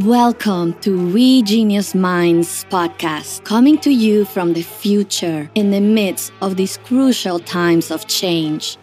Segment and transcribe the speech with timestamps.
[0.00, 6.34] Welcome to We Genius Minds podcast, coming to you from the future in the midst
[6.42, 8.76] of these crucial times of change.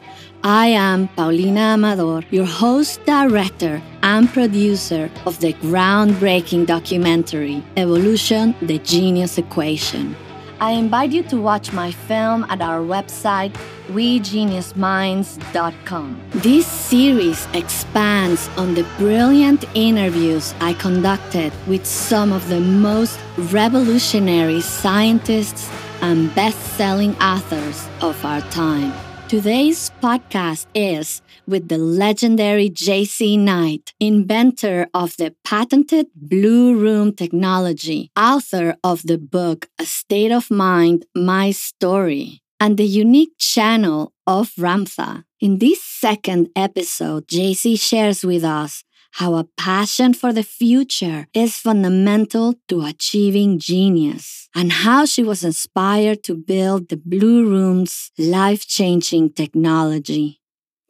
[0.44, 8.80] I am Paulina Amador, your host, director, and producer of the groundbreaking documentary Evolution The
[8.80, 10.16] Genius Equation.
[10.60, 13.54] I invite you to watch my film at our website,
[13.88, 16.22] WeGeniusMinds.com.
[16.32, 24.62] This series expands on the brilliant interviews I conducted with some of the most revolutionary
[24.62, 25.70] scientists
[26.02, 28.94] and best selling authors of our time.
[29.34, 38.12] Today's podcast is with the legendary JZ Knight, inventor of the patented Blue Room technology,
[38.16, 44.52] author of the book A State of Mind My Story, and the unique channel of
[44.52, 45.24] Ramtha.
[45.42, 51.58] In this second episode, JZ shares with us how a passion for the future is
[51.58, 58.68] fundamental to achieving genius, and how she was inspired to build the Blue Room's life
[58.68, 60.40] changing technology.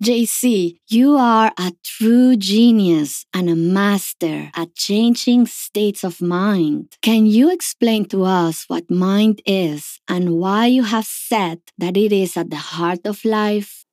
[0.01, 6.97] JZ, you are a true genius and a master at changing states of mind.
[7.01, 12.11] Can you explain to us what mind is and why you have said that it
[12.11, 13.85] is at the heart of life?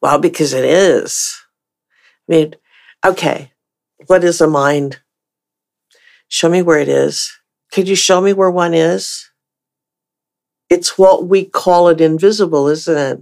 [0.00, 1.34] Well, because it is.
[2.28, 2.54] I mean,
[3.04, 3.52] okay,
[4.06, 5.00] what is a mind?
[6.28, 7.32] Show me where it is.
[7.72, 9.30] Could you show me where one is?
[10.70, 13.20] It's what we call it invisible, isn't it?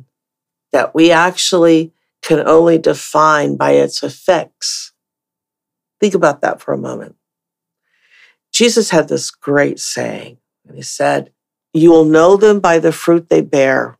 [0.72, 4.92] That we actually can only define by its effects.
[5.98, 7.17] Think about that for a moment.
[8.53, 11.33] Jesus had this great saying, and he said,
[11.72, 13.98] You will know them by the fruit they bear.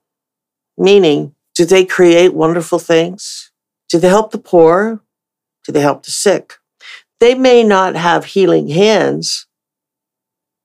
[0.77, 3.51] Meaning, do they create wonderful things?
[3.89, 5.03] Do they help the poor?
[5.65, 6.55] Do they help the sick?
[7.21, 9.47] They may not have healing hands,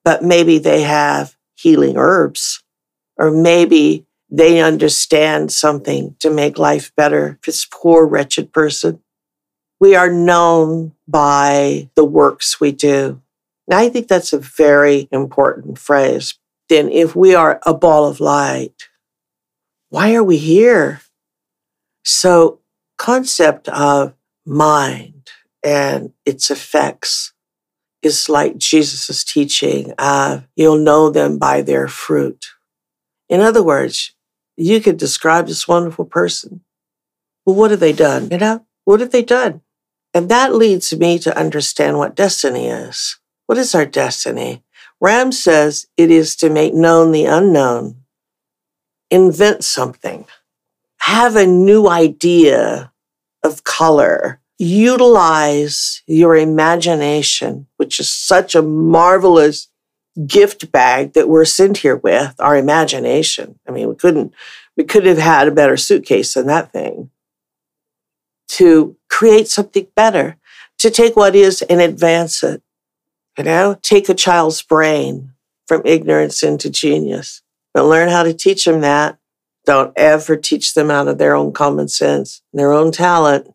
[0.04, 2.64] but maybe they have healing herbs,
[3.18, 9.02] or maybe they understand something to make life better for this poor, wretched person.
[9.80, 13.22] We are known by the works we do.
[13.68, 16.38] Now, I think that's a very important phrase.
[16.70, 18.90] Then, if we are a ball of light,
[19.90, 21.02] why are we here?
[22.04, 22.60] So,
[22.98, 24.14] concept of
[24.46, 25.32] mind
[25.64, 27.34] and its effects
[28.02, 32.46] is like Jesus' teaching of you'll know them by their fruit.
[33.28, 34.14] In other words,
[34.56, 36.62] you could describe this wonderful person.
[37.46, 38.30] Well, what have they done?
[38.30, 39.62] You know, what have they done?
[40.14, 43.20] And that leads me to understand what destiny is.
[43.48, 44.64] What is our destiny?
[45.02, 47.98] Ram says it is to make known the unknown,
[49.12, 50.26] invent something,
[51.00, 52.92] have a new idea
[53.46, 59.70] of color, utilize your imagination, which is such a marvelous
[60.26, 63.60] gift bag that we're sent here with, our imagination.
[63.68, 64.34] I mean, we couldn't,
[64.78, 67.10] we could have had a better suitcase than that thing
[68.48, 70.38] to create something better,
[70.78, 72.62] to take what is and advance it.
[73.38, 75.32] You know, take a child's brain
[75.68, 77.42] from ignorance into genius,
[77.74, 79.18] but learn how to teach them that.
[79.66, 83.54] Don't ever teach them out of their own common sense, their own talent.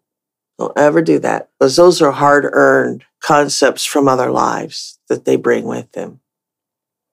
[0.59, 5.37] Don't ever do that because those are hard earned concepts from other lives that they
[5.37, 6.21] bring with them.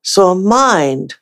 [0.01, 1.15] So, a mind,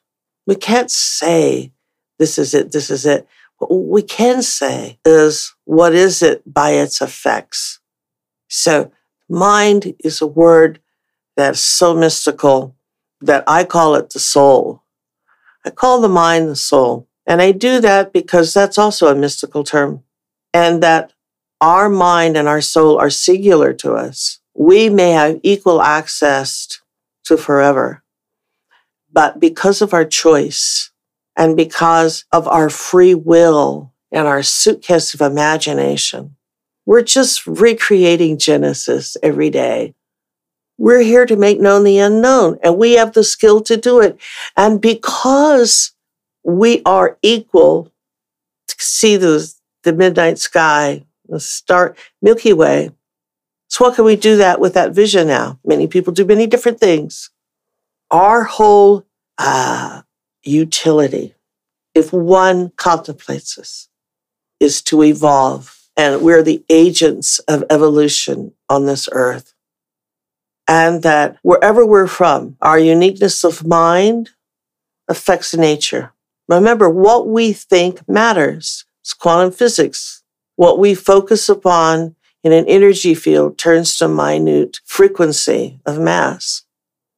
[0.47, 1.71] we can't say
[2.17, 3.27] this is it, this is it.
[3.57, 7.79] What we can say is what is it by its effects.
[8.47, 8.91] So,
[9.27, 10.79] mind is a word
[11.35, 12.75] that's so mystical
[13.21, 14.83] that I call it the soul.
[15.65, 17.07] I call the mind the soul.
[17.27, 20.03] And I do that because that's also a mystical term.
[20.53, 21.13] And that
[21.59, 24.39] our mind and our soul are singular to us.
[24.53, 26.81] We may have equal access
[27.25, 28.03] to forever.
[29.11, 30.91] But because of our choice
[31.35, 36.35] and because of our free will and our suitcase of imagination,
[36.85, 39.95] we're just recreating Genesis every day.
[40.77, 44.19] We're here to make known the unknown, and we have the skill to do it.
[44.57, 45.94] And because
[46.45, 47.91] we are equal
[48.67, 49.51] to see the,
[49.83, 52.91] the midnight sky the star Milky Way.
[53.67, 55.59] So what can we do that with that vision now?
[55.65, 57.31] Many people do many different things.
[58.11, 59.05] Our whole
[59.37, 60.03] uh,
[60.43, 61.33] utility,
[61.93, 63.89] if one contemplates this,
[64.59, 65.77] is to evolve.
[65.97, 69.53] And we're the agents of evolution on this earth.
[70.67, 74.31] And that wherever we're from, our uniqueness of mind
[75.07, 76.11] affects nature.
[76.47, 78.85] Remember, what we think matters.
[79.01, 80.23] It's quantum physics
[80.55, 86.63] what we focus upon in an energy field turns to minute frequency of mass.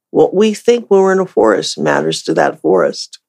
[0.09, 3.19] What we think when we're in a forest matters to that forest.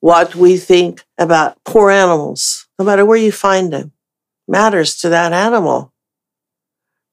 [0.00, 3.92] What we think about poor animals, no matter where you find them,
[4.48, 5.92] matters to that animal.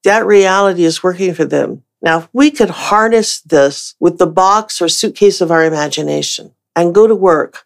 [0.04, 1.84] That reality is working for them.
[2.02, 6.96] Now, if we could harness this with the box or suitcase of our imagination and
[6.96, 7.66] go to work,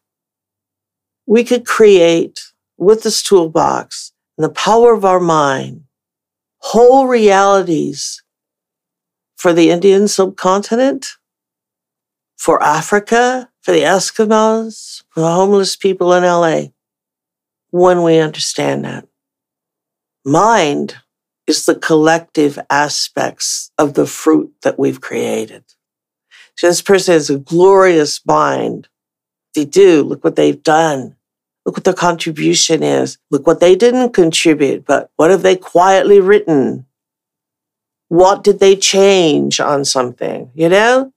[1.25, 2.41] we could create
[2.77, 5.83] with this toolbox and the power of our mind
[6.59, 8.23] whole realities
[9.35, 11.17] for the Indian subcontinent,
[12.37, 16.67] for Africa, for the Eskimos, for the homeless people in LA,
[17.71, 19.05] when we understand that.
[20.23, 20.95] Mind
[21.45, 25.65] is the collective aspects of the fruit that we've created.
[26.55, 28.87] So this person has a glorious mind.
[29.55, 30.03] They do.
[30.03, 31.15] Look what they've done.
[31.65, 33.17] Look what their contribution is.
[33.31, 36.85] Look what they didn't contribute, but what have they quietly written?
[38.09, 40.51] What did they change on something?
[40.53, 41.13] You know,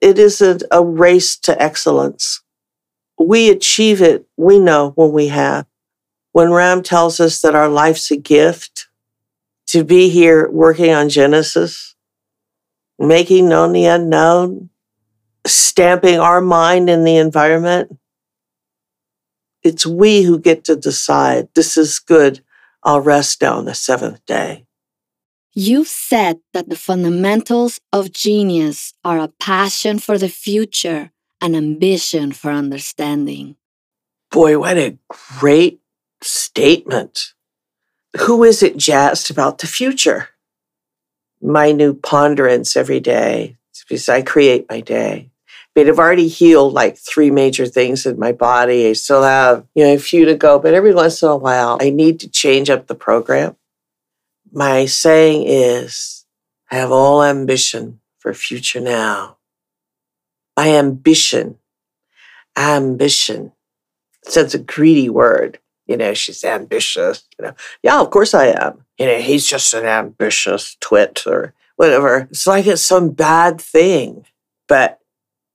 [0.00, 2.42] it isn't a race to excellence.
[3.18, 5.66] We achieve it, we know when we have.
[6.32, 8.88] When Ram tells us that our life's a gift,
[9.70, 11.94] to be here working on Genesis,
[12.98, 14.70] making known the unknown,
[15.46, 17.98] stamping our mind in the environment.
[19.62, 22.40] It's we who get to decide this is good.
[22.82, 24.66] I'll rest now on the seventh day.
[25.52, 31.10] You've said that the fundamentals of genius are a passion for the future
[31.40, 33.56] and ambition for understanding.
[34.30, 34.96] Boy, what a
[35.38, 35.80] great
[36.22, 37.34] statement
[38.18, 40.30] who is it jazzed about the future?
[41.40, 43.56] My new ponderance every day,
[43.90, 45.30] because I create my day.
[45.76, 48.88] Mean, I've already healed like three major things in my body.
[48.88, 51.78] I still have, you know, a few to go, but every once in a while,
[51.80, 53.56] I need to change up the program.
[54.50, 56.24] My saying is,
[56.70, 59.36] I have all ambition for future now.
[60.56, 61.58] My ambition,
[62.56, 63.52] ambition.
[64.26, 65.60] It's a greedy word
[65.90, 67.24] you know, she's ambitious.
[67.36, 68.84] You know, yeah, of course I am.
[68.96, 72.28] You know, he's just an ambitious twit or whatever.
[72.30, 74.26] It's like it's some bad thing.
[74.68, 74.98] But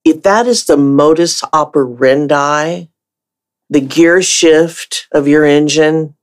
[0.03, 2.85] if that is the modus operandi,
[3.69, 6.15] the gear shift of your engine,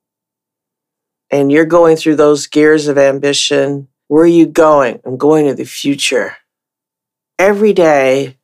[1.31, 4.99] and you're going through those gears of ambition, where are you going?
[5.05, 6.35] I'm going to the future.
[7.39, 8.39] Every day,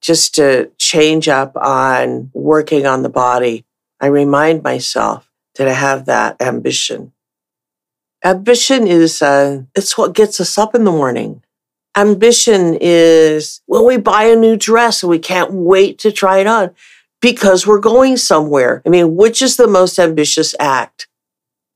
[0.00, 3.66] just to change up on working on the body,
[4.00, 7.12] I remind myself that I have that ambition.
[8.24, 11.42] Ambition is, uh, it's what gets us up in the morning.
[11.96, 16.46] Ambition is when we buy a new dress and we can't wait to try it
[16.46, 16.70] on
[17.20, 18.82] because we're going somewhere.
[18.84, 21.08] I mean, which is the most ambitious act?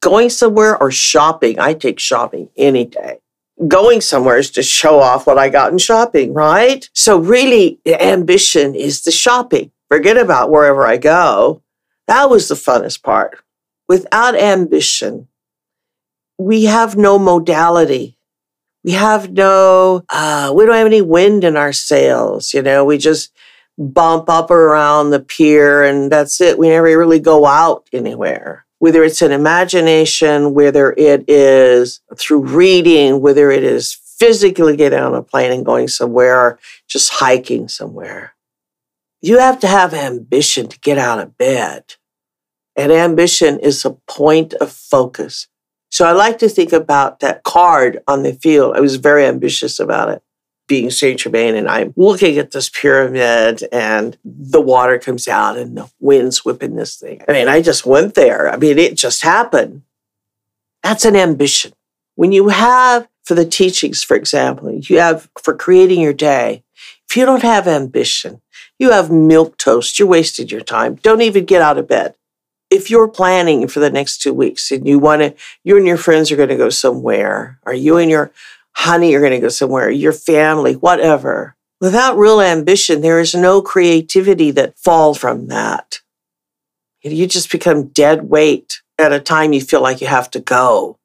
[0.03, 1.59] Going somewhere or shopping?
[1.59, 3.19] I take shopping any day.
[3.67, 6.89] Going somewhere is to show off what I got in shopping, right?
[6.93, 9.71] So really, ambition is the shopping.
[9.89, 11.63] Forget about wherever I go.
[12.07, 13.39] That was the funnest part.
[13.89, 15.29] Without ambition,
[16.39, 18.17] we have no modality.
[18.83, 22.53] We have no, uh, we don't have any wind in our sails.
[22.53, 23.33] You know, we just
[23.79, 26.59] bump up around the pier and that's it.
[26.59, 28.67] We never really go out anywhere.
[28.79, 35.15] Whether it's an imagination, whether it is through reading, whether it is physically getting on
[35.15, 38.35] a plane and going somewhere, or just hiking somewhere.
[39.23, 41.95] You have to have ambition to get out of bed.
[42.77, 45.49] And ambition is a point of focus.
[45.95, 48.77] So I like to think about that card on the field.
[48.77, 50.25] I was very ambitious about it,
[50.67, 55.77] being Saint Germain, and I'm looking at this pyramid, and the water comes out, and
[55.77, 57.23] the wind's whipping this thing.
[57.29, 58.53] I mean, I just went there.
[58.53, 59.83] I mean, it just happened.
[60.83, 61.75] That's an ambition.
[62.17, 66.65] When you have, for the teachings, for example, you have for creating your day,
[67.09, 68.43] if you don't have ambition,
[68.81, 70.01] you have milk toast.
[70.01, 70.97] you're wasting your time.
[70.97, 72.17] Don't even get out of bed.
[72.75, 75.97] If you're planning for the next two weeks and you want to, you and your
[75.97, 78.33] friends are going to go somewhere, or you and your
[78.73, 81.55] honey are going to go somewhere, your family, whatever.
[81.81, 86.01] Without real ambition, there is no creativity that falls from that.
[87.03, 90.99] You just become dead weight at a time you feel like you have to go.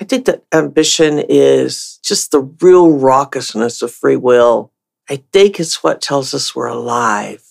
[0.00, 4.72] I think that ambition is just the real raucousness of free will.
[5.10, 7.42] I think it's what tells us we're alive.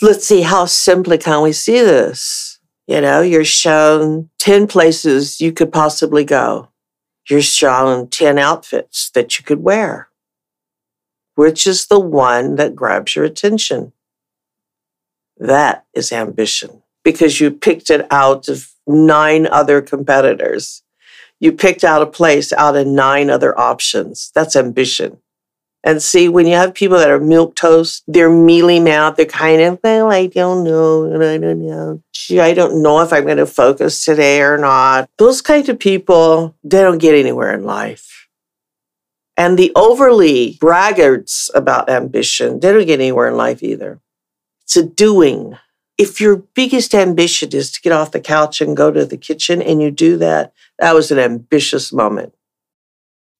[0.00, 2.51] Let's see how simply can we see this?
[2.86, 6.68] You know, you're shown 10 places you could possibly go.
[7.28, 10.08] You're shown 10 outfits that you could wear.
[11.34, 13.92] Which is the one that grabs your attention?
[15.38, 20.82] That is ambition because you picked it out of nine other competitors.
[21.40, 24.30] You picked out a place out of nine other options.
[24.34, 25.21] That's ambition.
[25.84, 29.16] And see, when you have people that are milk toast, they're mealy mouthed.
[29.16, 31.12] They're kind of, well, I don't know.
[31.12, 32.02] I don't know.
[32.12, 35.10] Gee, I don't know if I'm going to focus today or not.
[35.18, 38.28] Those kind of people, they don't get anywhere in life.
[39.36, 44.00] And the overly braggarts about ambition, they don't get anywhere in life either.
[44.62, 45.58] It's a doing.
[45.98, 49.60] If your biggest ambition is to get off the couch and go to the kitchen
[49.60, 52.34] and you do that, that was an ambitious moment.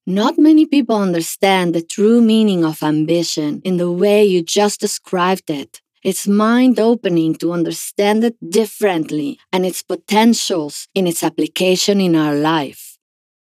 [0.07, 5.49] Not many people understand the true meaning of ambition in the way you just described
[5.49, 5.81] it.
[6.03, 12.35] It's mind opening to understand it differently and its potentials in its application in our
[12.35, 12.99] life.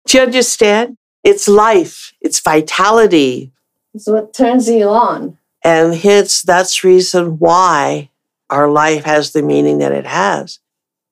[0.07, 0.97] Do you understand?
[1.23, 3.53] It's life, it's vitality.
[3.93, 5.37] It's what turns you on.
[5.63, 8.09] And hence, that's reason why
[8.49, 10.59] our life has the meaning that it has.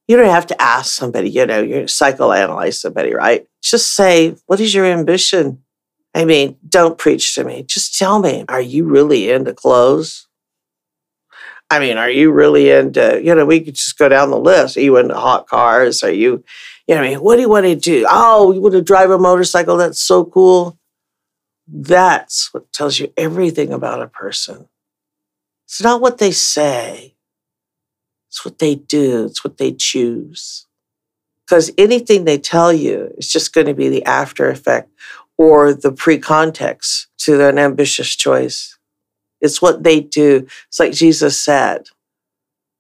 [0.08, 3.46] You don't have to ask somebody, you know, you psychoanalyze somebody, right?
[3.62, 5.64] Just say, what is your ambition?
[6.16, 7.64] I mean, don't preach to me.
[7.64, 10.28] Just tell me, are you really into clothes?
[11.70, 14.78] I mean, are you really into, you know, we could just go down the list.
[14.78, 16.02] Are you into hot cars?
[16.02, 16.44] Are you,
[16.88, 18.06] you know, I mean, what do you want to do?
[18.10, 19.76] Oh, you want to drive a motorcycle?
[19.76, 20.80] That's so cool.
[21.68, 24.70] That's what tells you everything about a person.
[25.66, 27.17] It's not what they say,
[28.38, 30.68] it's what they do, it's what they choose.
[31.44, 34.92] Because anything they tell you is just going to be the after effect
[35.40, 38.78] or the pre context to an ambitious choice.
[39.42, 40.46] It's what they do.
[40.68, 41.88] It's like Jesus said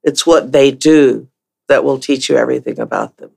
[0.03, 1.27] it's what they do
[1.69, 3.31] that will teach you everything about them.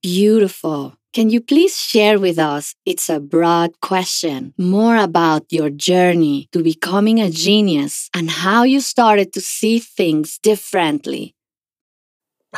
[0.00, 0.96] Beautiful.
[1.14, 2.74] Can you please share with us?
[2.84, 8.80] It's a broad question, more about your journey to becoming a genius and how you
[8.80, 11.36] started to see things differently.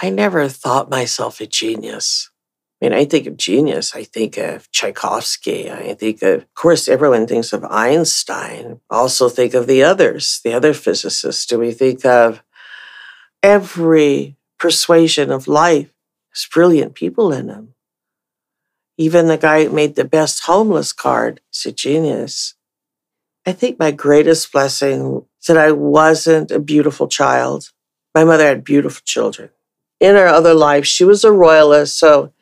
[0.02, 2.30] I never thought myself a genius.
[2.80, 6.88] I mean, I think of genius, I think of Tchaikovsky, I think of, of course,
[6.88, 8.80] everyone thinks of Einstein.
[8.88, 11.44] Also think of the others, the other physicists.
[11.44, 12.42] Do we think of
[13.42, 15.92] every persuasion of life
[16.32, 17.74] has brilliant people in them?
[18.98, 22.54] Even the guy who made the best homeless card is a genius.
[23.44, 27.70] I think my greatest blessing is that I wasn't a beautiful child.
[28.14, 29.50] My mother had beautiful children.
[30.00, 32.32] In her other life, she was a royalist, so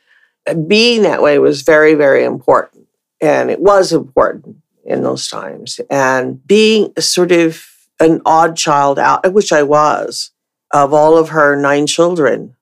[0.46, 2.86] uh, being that way was very, very important.
[3.20, 5.80] And it was important in those times.
[5.90, 7.66] And being sort of
[8.00, 10.30] an odd child out, which I was,
[10.72, 12.56] of all of her nine children,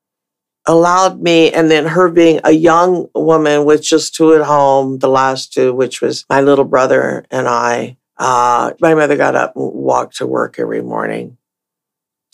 [0.65, 5.09] allowed me, and then her being a young woman with just two at home, the
[5.09, 7.97] last two, which was my little brother and I.
[8.17, 11.37] Uh, my mother got up and walked to work every morning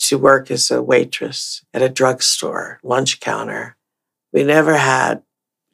[0.00, 3.76] to work as a waitress at a drugstore, lunch counter.
[4.32, 5.22] We never had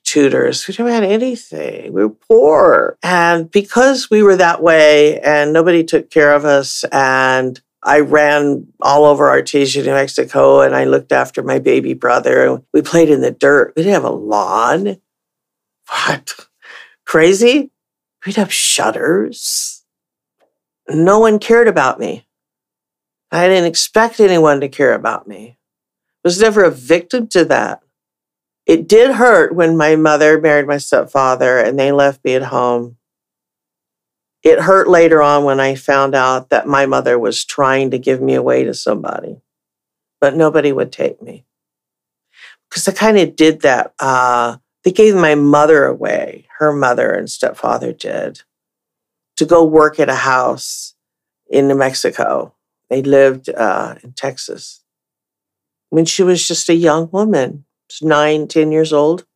[0.05, 0.67] tutors.
[0.67, 1.93] We never had anything.
[1.93, 2.99] We were poor.
[3.03, 8.67] And because we were that way and nobody took care of us and I ran
[8.83, 12.61] all over Artesia, New Mexico, and I looked after my baby brother.
[12.73, 13.75] We played in the dirt.
[13.77, 14.97] We didn't have a lawn.
[15.89, 16.49] What?
[17.05, 17.71] Crazy?
[18.27, 19.85] We'd have shutters.
[20.89, 22.27] No one cared about me.
[23.31, 25.59] I didn't expect anyone to care about me.
[26.25, 27.83] I was never a victim to that.
[28.67, 32.97] It did hurt when my mother married my stepfather and they left me at home
[34.47, 38.23] it hurt later on when I found out that my mother was trying to give
[38.23, 39.41] me away to somebody,
[40.21, 41.45] but nobody would take me.
[42.71, 43.93] Because I kind of did that.
[43.99, 48.43] Uh, they gave my mother away, her mother and stepfather did,
[49.37, 50.95] to go work at a house
[51.51, 52.55] in New Mexico.
[52.89, 54.85] They lived uh, in Texas.
[55.91, 57.65] When she was just a young woman,
[58.01, 59.27] nine, 10 years old.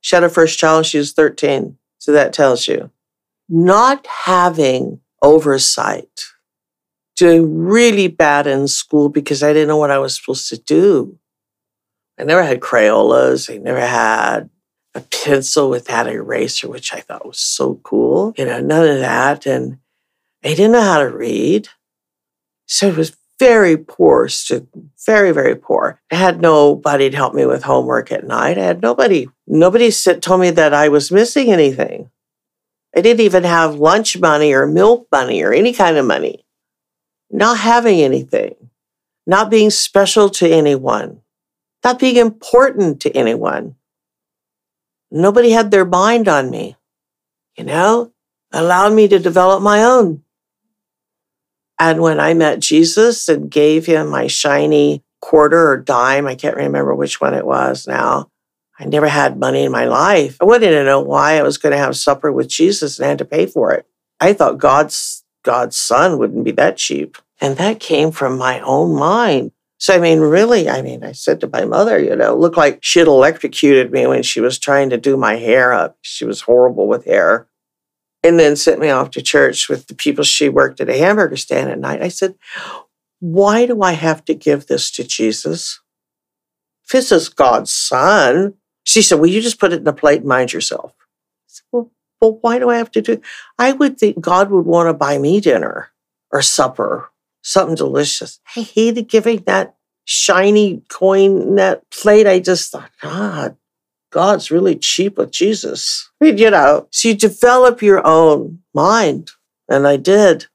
[0.00, 1.76] She had her first child, she was 13.
[1.98, 2.90] So that tells you
[3.50, 6.24] not having oversight,
[7.16, 11.18] doing really bad in school because I didn't know what I was supposed to do.
[12.18, 13.52] I never had Crayolas.
[13.52, 14.50] I never had
[14.94, 18.34] a pencil with that eraser, which I thought was so cool.
[18.36, 19.46] You know, none of that.
[19.46, 19.78] And
[20.44, 21.68] I didn't know how to read.
[22.66, 26.00] So it was very poor student, very, very poor.
[26.12, 28.58] I had nobody to help me with homework at night.
[28.58, 29.28] I had nobody.
[29.46, 32.10] Nobody told me that I was missing anything.
[32.94, 36.44] I didn't even have lunch money or milk money or any kind of money.
[37.30, 38.56] Not having anything,
[39.26, 41.20] not being special to anyone,
[41.84, 43.76] not being important to anyone.
[45.10, 46.76] Nobody had their mind on me,
[47.56, 48.12] you know,
[48.52, 50.22] allowed me to develop my own.
[51.78, 56.56] And when I met Jesus and gave him my shiny quarter or dime, I can't
[56.56, 58.29] remember which one it was now,
[58.80, 60.38] I never had money in my life.
[60.40, 63.10] I wanted to know why I was going to have supper with Jesus and I
[63.10, 63.86] had to pay for it.
[64.18, 67.18] I thought God's God's son wouldn't be that cheap.
[67.40, 69.52] And that came from my own mind.
[69.78, 72.80] So, I mean, really, I mean, I said to my mother, you know, looked like
[72.82, 75.96] she'd electrocuted me when she was trying to do my hair up.
[76.02, 77.48] She was horrible with hair.
[78.22, 81.38] And then sent me off to church with the people she worked at a hamburger
[81.38, 82.02] stand at night.
[82.02, 82.34] I said,
[83.20, 85.80] why do I have to give this to Jesus?
[86.92, 90.28] This is God's son, she said, Well, you just put it in a plate and
[90.28, 90.94] mind yourself.
[90.98, 93.20] I said, well, well, why do I have to do
[93.58, 95.90] I would think God would want to buy me dinner
[96.30, 97.10] or supper,
[97.42, 98.40] something delicious.
[98.56, 102.26] I hated giving that shiny coin in that plate.
[102.26, 103.56] I just thought, God,
[104.10, 106.10] God's really cheap with Jesus.
[106.20, 109.30] I mean, you know, so you develop your own mind.
[109.68, 110.46] And I did.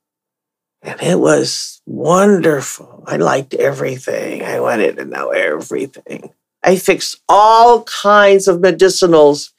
[0.81, 3.05] And it was wonderful.
[3.07, 4.43] I liked everything.
[4.43, 6.33] I wanted to know everything.
[6.65, 9.51] I fixed all kinds of medicinals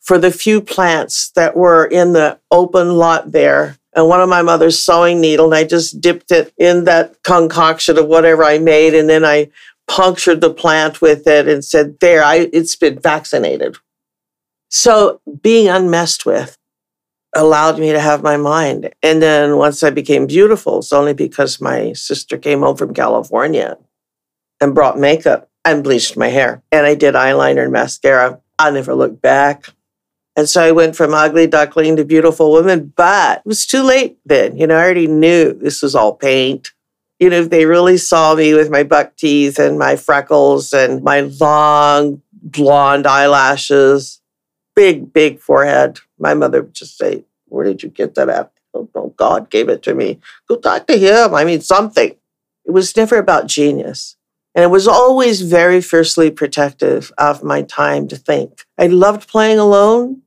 [0.00, 3.76] for the few plants that were in the open lot there.
[3.94, 7.98] And one of my mother's sewing needle, and I just dipped it in that concoction
[7.98, 9.50] of whatever I made, and then I
[9.86, 13.76] punctured the plant with it and said, "There, I, it's been vaccinated."
[14.70, 16.56] So being unmessed with
[17.34, 18.94] allowed me to have my mind.
[19.02, 23.76] And then once I became beautiful, it's only because my sister came home from California
[24.60, 26.62] and brought makeup and bleached my hair.
[26.70, 28.40] And I did eyeliner and mascara.
[28.58, 29.66] I never looked back.
[30.34, 34.18] And so I went from ugly duckling to beautiful woman, but it was too late
[34.24, 34.56] then.
[34.56, 36.72] You know, I already knew this was all paint.
[37.20, 41.02] You know, if they really saw me with my buck teeth and my freckles and
[41.02, 44.20] my long blonde eyelashes,
[44.74, 48.52] big, big forehead, my mother would just say, Where did you get that at?
[48.74, 50.18] Oh, no, God gave it to me.
[50.48, 51.34] Go talk to him.
[51.34, 52.16] I mean, something.
[52.64, 54.16] It was never about genius.
[54.54, 58.64] And it was always very fiercely protective of my time to think.
[58.78, 60.22] I loved playing alone.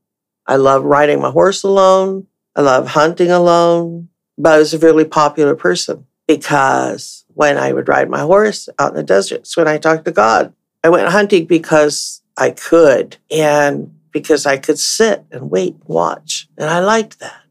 [0.47, 2.27] I loved riding my horse alone.
[2.55, 4.09] I loved hunting alone.
[4.37, 8.91] But I was a really popular person because when I would ride my horse out
[8.91, 13.95] in the deserts, when I talked to God, I went hunting because I could and
[14.11, 16.47] because I could sit and wait and watch.
[16.57, 17.41] And I liked that.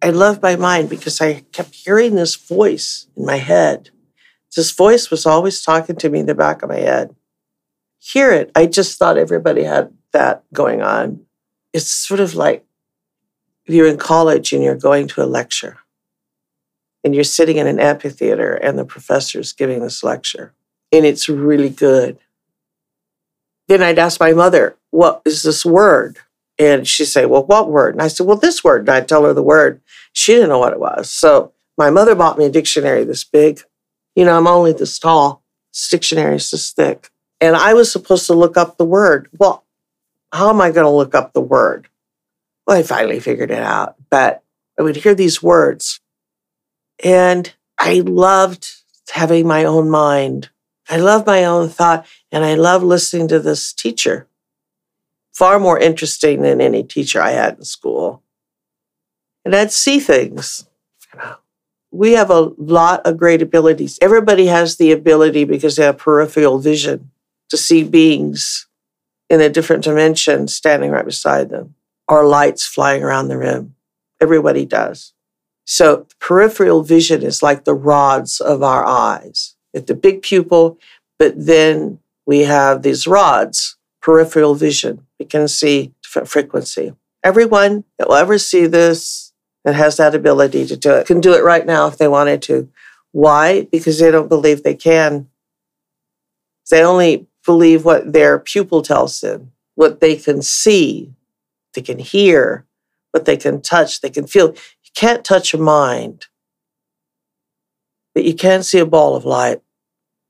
[0.00, 3.90] I loved my mind because I kept hearing this voice in my head
[4.54, 7.14] this voice was always talking to me in the back of my head.
[7.98, 8.50] Hear it.
[8.54, 11.24] I just thought everybody had that going on.
[11.72, 12.64] It's sort of like
[13.66, 15.78] if you're in college and you're going to a lecture
[17.02, 20.54] and you're sitting in an amphitheater and the professor's giving this lecture
[20.92, 22.18] and it's really good.
[23.66, 26.18] Then I'd ask my mother, What is this word?
[26.58, 27.94] And she'd say, Well, what word?
[27.94, 28.82] And I said, Well, this word.
[28.82, 29.80] And I'd tell her the word.
[30.12, 31.10] She didn't know what it was.
[31.10, 33.60] So my mother bought me a dictionary, this big
[34.14, 35.42] you know, I'm only this tall.
[35.72, 37.10] This dictionary is this thick.
[37.40, 39.28] And I was supposed to look up the word.
[39.36, 39.64] Well,
[40.32, 41.88] how am I going to look up the word?
[42.66, 43.96] Well, I finally figured it out.
[44.10, 44.42] But
[44.78, 46.00] I would hear these words.
[47.02, 48.68] And I loved
[49.10, 50.50] having my own mind.
[50.88, 52.06] I love my own thought.
[52.30, 54.28] And I love listening to this teacher.
[55.32, 58.22] Far more interesting than any teacher I had in school.
[59.44, 60.66] And I'd see things,
[61.12, 61.36] you know
[61.94, 63.98] we have a lot of great abilities.
[64.02, 67.12] Everybody has the ability because they have peripheral vision
[67.50, 68.66] to see beings
[69.30, 71.76] in a different dimension standing right beside them
[72.08, 73.76] or lights flying around the room.
[74.20, 75.12] Everybody does.
[75.66, 79.54] So peripheral vision is like the rods of our eyes.
[79.72, 80.78] It's the big pupil,
[81.16, 85.06] but then we have these rods, peripheral vision.
[85.20, 86.94] We can see different frequency.
[87.22, 89.23] Everyone that will ever see this
[89.64, 92.42] that has that ability to do it can do it right now if they wanted
[92.42, 92.68] to.
[93.12, 93.62] Why?
[93.70, 95.28] Because they don't believe they can.
[96.70, 101.14] They only believe what their pupil tells them, what they can see,
[101.74, 102.66] they can hear,
[103.12, 104.48] what they can touch, they can feel.
[104.48, 106.26] You can't touch a mind,
[108.14, 109.60] but you can see a ball of light.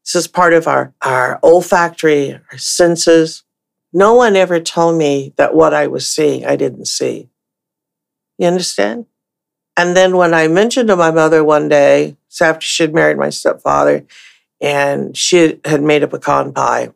[0.04, 3.44] This is part of our, our olfactory, our senses.
[3.92, 7.30] No one ever told me that what I was seeing, I didn't see.
[8.36, 9.06] You understand?
[9.76, 13.30] And then when I mentioned to my mother one day, it's after she'd married my
[13.30, 14.06] stepfather,
[14.60, 16.90] and she had made a pecan pie,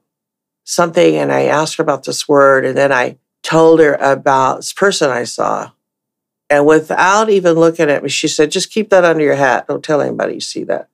[0.64, 4.72] something, and I asked her about this word, and then I told her about this
[4.72, 5.72] person I saw.
[6.50, 9.66] And without even looking at me, she said, just keep that under your hat.
[9.68, 10.88] Don't tell anybody you see that.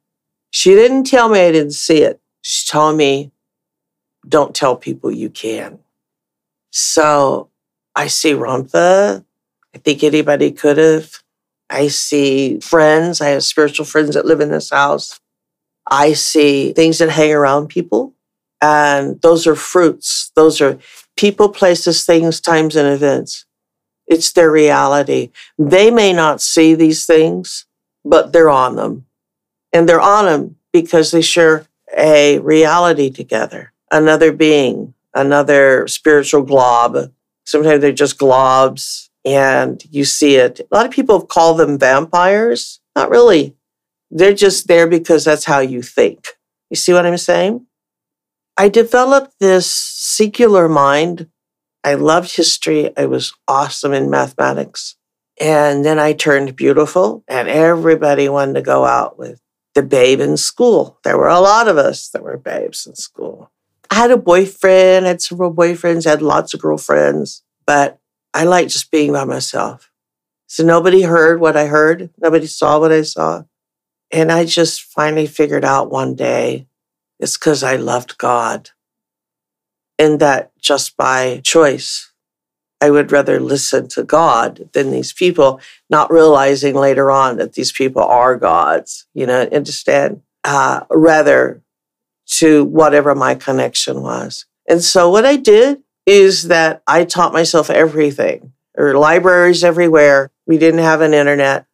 [0.51, 2.21] She didn't tell me I didn't see it.
[2.41, 3.31] She told me,
[4.27, 5.79] don't tell people you can.
[6.71, 7.51] So
[7.95, 9.25] I see Ramtha.
[9.75, 11.24] I think anybody could have.
[11.71, 13.21] I see friends.
[13.21, 15.21] I have spiritual friends that live in this house.
[15.91, 18.15] I see things that hang around people.
[18.61, 20.31] And those are fruits.
[20.37, 20.79] Those are
[21.17, 23.45] people, places, things, times, and events.
[24.07, 25.31] It's their reality.
[25.59, 27.67] They may not see these things,
[28.05, 29.07] but they're on them.
[29.73, 37.13] And they're on them because they share a reality together, another being, another spiritual glob.
[37.45, 40.61] Sometimes they're just globs and you see it.
[40.61, 42.81] A lot of people call them vampires.
[42.95, 43.57] Not really.
[44.11, 46.29] They're just there because that's how you think.
[46.71, 47.67] You see what I'm saying?
[48.57, 51.29] I developed this secular mind.
[51.83, 52.97] I loved history.
[52.97, 54.97] I was awesome in mathematics.
[55.41, 59.41] And then I turned beautiful, and everybody wanted to go out with
[59.75, 61.01] the babe in school.
[61.03, 63.51] There were a lot of us that were babes in school.
[63.91, 67.99] I had a boyfriend, I had several boyfriends, I had lots of girlfriends, but
[68.35, 69.91] I liked just being by myself.
[70.49, 73.45] So nobody heard what I heard, nobody saw what I saw.
[74.11, 76.67] And I just finally figured out one day
[77.19, 78.71] it's because I loved God.
[79.99, 82.13] And that just by choice,
[82.81, 87.73] I would rather listen to God than these people, not realizing later on that these
[87.73, 90.23] people are gods, you know, understand?
[90.43, 91.63] Uh, rather
[92.27, 94.47] to whatever my connection was.
[94.69, 98.53] And so what I did is that I taught myself everything.
[98.75, 100.31] There were libraries everywhere.
[100.47, 101.67] We didn't have an internet.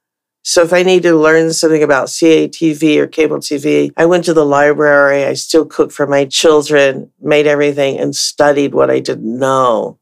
[0.42, 4.34] So if I needed to learn something about CATV or cable TV, I went to
[4.34, 5.24] the library.
[5.24, 9.98] I still cooked for my children, made everything, and studied what I didn't know.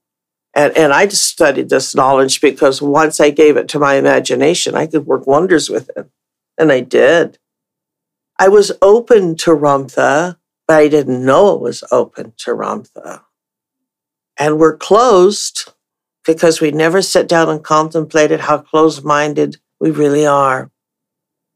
[0.55, 4.75] And, and I just studied this knowledge because once I gave it to my imagination,
[4.75, 6.09] I could work wonders with it.
[6.57, 7.38] And I did.
[8.38, 10.37] I was open to Ramtha,
[10.67, 13.23] but I didn't know it was open to Ramtha.
[14.38, 15.72] And we're closed
[16.24, 20.70] because we never sat down and contemplated how closed minded we really are.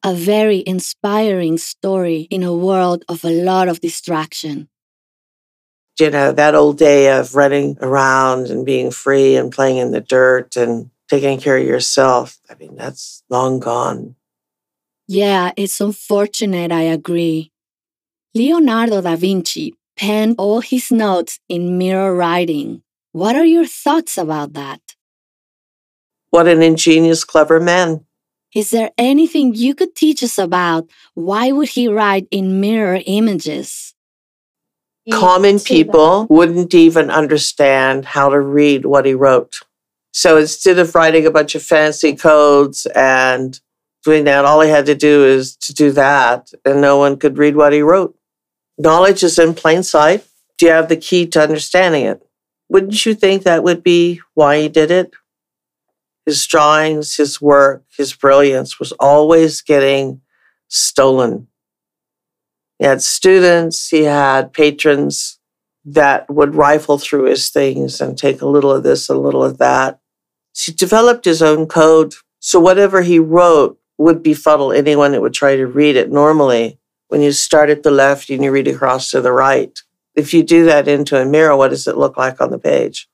[0.03, 4.68] A very inspiring story in a world of a lot of distraction.
[6.01, 10.01] You know, that old day of running around and being free and playing in the
[10.01, 14.16] dirt and taking care of yourself, I mean, that's long gone.
[15.07, 17.53] Yeah, it's unfortunate, I agree.
[18.35, 22.83] Leonardo da Vinci penned all his notes in mirror writing.
[23.13, 24.81] What are your thoughts about that?
[26.31, 28.07] What an ingenious, clever man.
[28.55, 33.95] Is there anything you could teach us about why would he write in mirror images?
[35.11, 39.61] Common people wouldn't even understand how to read what he wrote.
[40.13, 43.59] So instead of writing a bunch of fancy codes and
[44.05, 47.39] doing that, all he had to do is to do that, and no one could
[47.39, 48.17] read what he wrote.
[48.79, 50.27] Knowledge is in plain sight.
[50.59, 52.23] Do you have the key to understanding it?
[52.69, 55.13] Wouldn't you think that would be why he did it?
[56.25, 60.21] his drawings, his work, his brilliance was always getting
[60.69, 61.49] stolen.
[62.79, 65.39] He had students, he had patrons
[65.85, 69.59] that would rifle through his things and take a little of this, a little of
[69.59, 70.01] that.
[70.57, 72.15] He developed his own code.
[72.39, 76.79] So whatever he wrote would befuddle anyone that would try to read it normally.
[77.12, 79.79] When you start at the left and you read across to the right,
[80.14, 83.07] if you do that into a mirror, what does it look like on the page?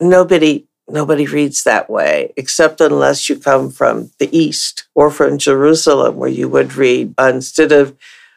[0.00, 6.16] Nobody Nobody reads that way, except unless you come from the East or from Jerusalem,
[6.16, 7.96] where you would read instead of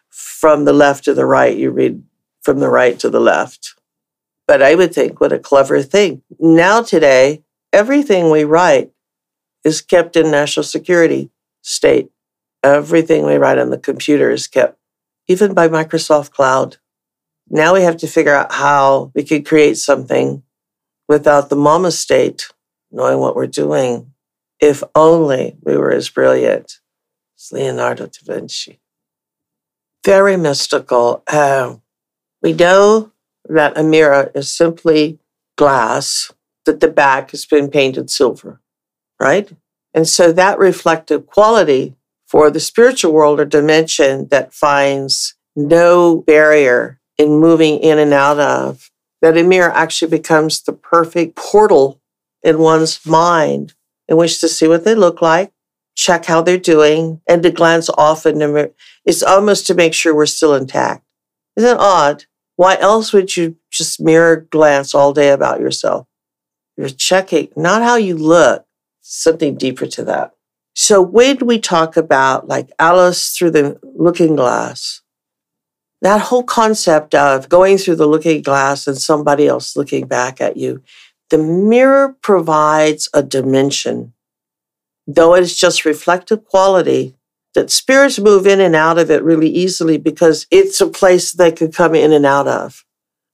[0.10, 2.04] from the left to the right, you read
[2.42, 3.76] from the right to the left.
[4.46, 6.22] But I would think, what a clever thing.
[6.38, 8.92] Now, today, everything we write
[9.64, 12.10] is kept in national security state.
[12.66, 14.80] Everything we write on the computer is kept,
[15.28, 16.78] even by Microsoft Cloud.
[17.48, 20.42] Now we have to figure out how we could create something
[21.08, 22.48] without the mama state
[22.92, 24.14] knowing what we're doing.
[24.60, 26.80] If only we were as brilliant
[27.38, 28.80] as Leonardo da Vinci.
[30.04, 31.22] Very mystical.
[31.28, 31.76] Uh,
[32.42, 33.12] we know
[33.48, 35.20] that a mirror is simply
[35.56, 36.34] glass,
[36.66, 38.60] that the back has been painted silver,
[39.20, 39.52] right?
[39.94, 41.96] And so that reflective quality
[42.36, 48.38] for the spiritual world or dimension that finds no barrier in moving in and out
[48.38, 52.02] of that a mirror actually becomes the perfect portal
[52.44, 53.74] in one's mind
[54.10, 55.54] in which to see what they look like,
[55.96, 58.72] check how they're doing, and to glance off in the mirror.
[59.06, 61.06] It's almost to make sure we're still intact.
[61.56, 62.26] Isn't it odd?
[62.58, 66.06] Why else would you just mirror glance all day about yourself?
[66.76, 68.66] You're checking not how you look,
[69.00, 70.34] something deeper to that.
[70.76, 75.02] So when we talk about like Alice through the looking glass,
[76.02, 80.58] that whole concept of going through the looking glass and somebody else looking back at
[80.58, 80.84] you,
[81.30, 84.14] the mirror provides a dimension.
[85.08, 87.16] Though it is just reflective quality,
[87.54, 91.54] that spirits move in and out of it really easily because it's a place they
[91.54, 92.84] can come in and out of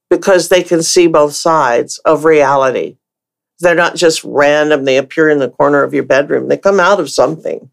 [0.08, 2.98] because they can see both sides of reality.
[3.62, 7.00] They're not just random, they appear in the corner of your bedroom, they come out
[7.00, 7.70] of something.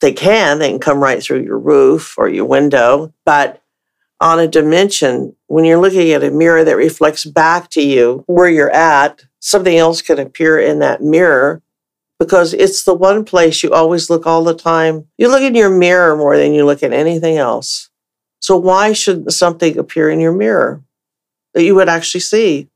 [0.00, 3.62] They can, they can come right through your roof or your window, but
[4.18, 8.48] on a dimension, when you're looking at a mirror that reflects back to you where
[8.48, 11.62] you're at, something else can appear in that mirror
[12.18, 15.06] because it's the one place you always look all the time.
[15.18, 17.90] You look in your mirror more than you look at anything else.
[18.40, 20.82] So why shouldn't something appear in your mirror
[21.52, 22.68] that you would actually see?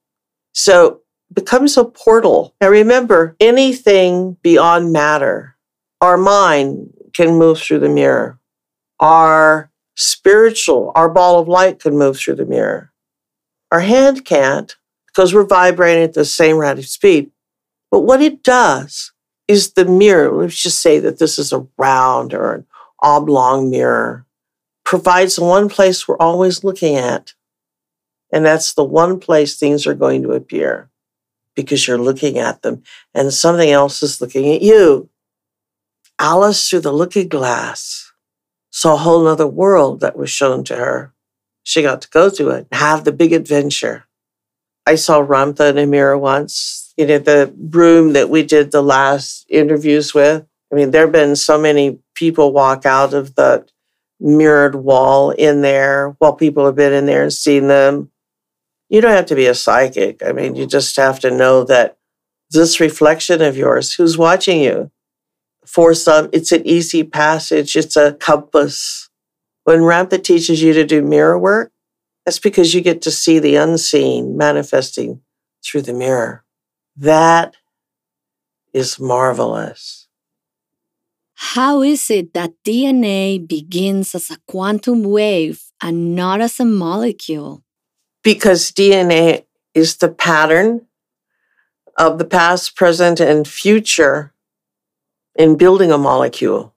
[0.52, 1.00] So
[1.32, 2.54] becomes a portal.
[2.60, 5.56] Now remember, anything beyond matter,
[6.00, 8.38] our mind can move through the mirror.
[8.98, 12.92] Our spiritual, our ball of light can move through the mirror.
[13.70, 14.74] Our hand can't
[15.06, 17.30] because we're vibrating at the same rate of speed.
[17.90, 19.12] But what it does
[19.48, 22.66] is the mirror, let's just say that this is a round or an
[23.00, 24.26] oblong mirror,
[24.84, 27.34] provides the one place we're always looking at.
[28.32, 30.90] And that's the one place things are going to appear
[31.62, 32.82] because you're looking at them
[33.14, 35.08] and something else is looking at you.
[36.18, 38.12] Alice, through the looking glass,
[38.70, 41.14] saw a whole other world that was shown to her.
[41.62, 44.04] She got to go to it, and have the big adventure.
[44.86, 48.82] I saw Ramtha in a mirror once you know, the room that we did the
[48.82, 50.46] last interviews with.
[50.70, 53.66] I mean, there have been so many people walk out of the
[54.20, 58.10] mirrored wall in there while people have been in there and seen them.
[58.90, 60.20] You don't have to be a psychic.
[60.22, 61.96] I mean, you just have to know that
[62.50, 64.90] this reflection of yours, who's watching you?
[65.64, 69.08] For some, it's an easy passage, it's a compass.
[69.62, 71.70] When Ramtha teaches you to do mirror work,
[72.26, 75.20] that's because you get to see the unseen manifesting
[75.64, 76.44] through the mirror.
[76.96, 77.54] That
[78.74, 80.08] is marvelous.
[81.34, 87.62] How is it that DNA begins as a quantum wave and not as a molecule?
[88.22, 90.86] Because DNA is the pattern
[91.96, 94.32] of the past, present, and future
[95.34, 96.74] in building a molecule.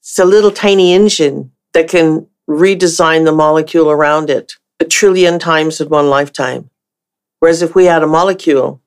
[0.00, 5.80] It's a little tiny engine that can redesign the molecule around it a trillion times
[5.80, 6.70] in one lifetime.
[7.38, 8.80] Whereas if we had a molecule,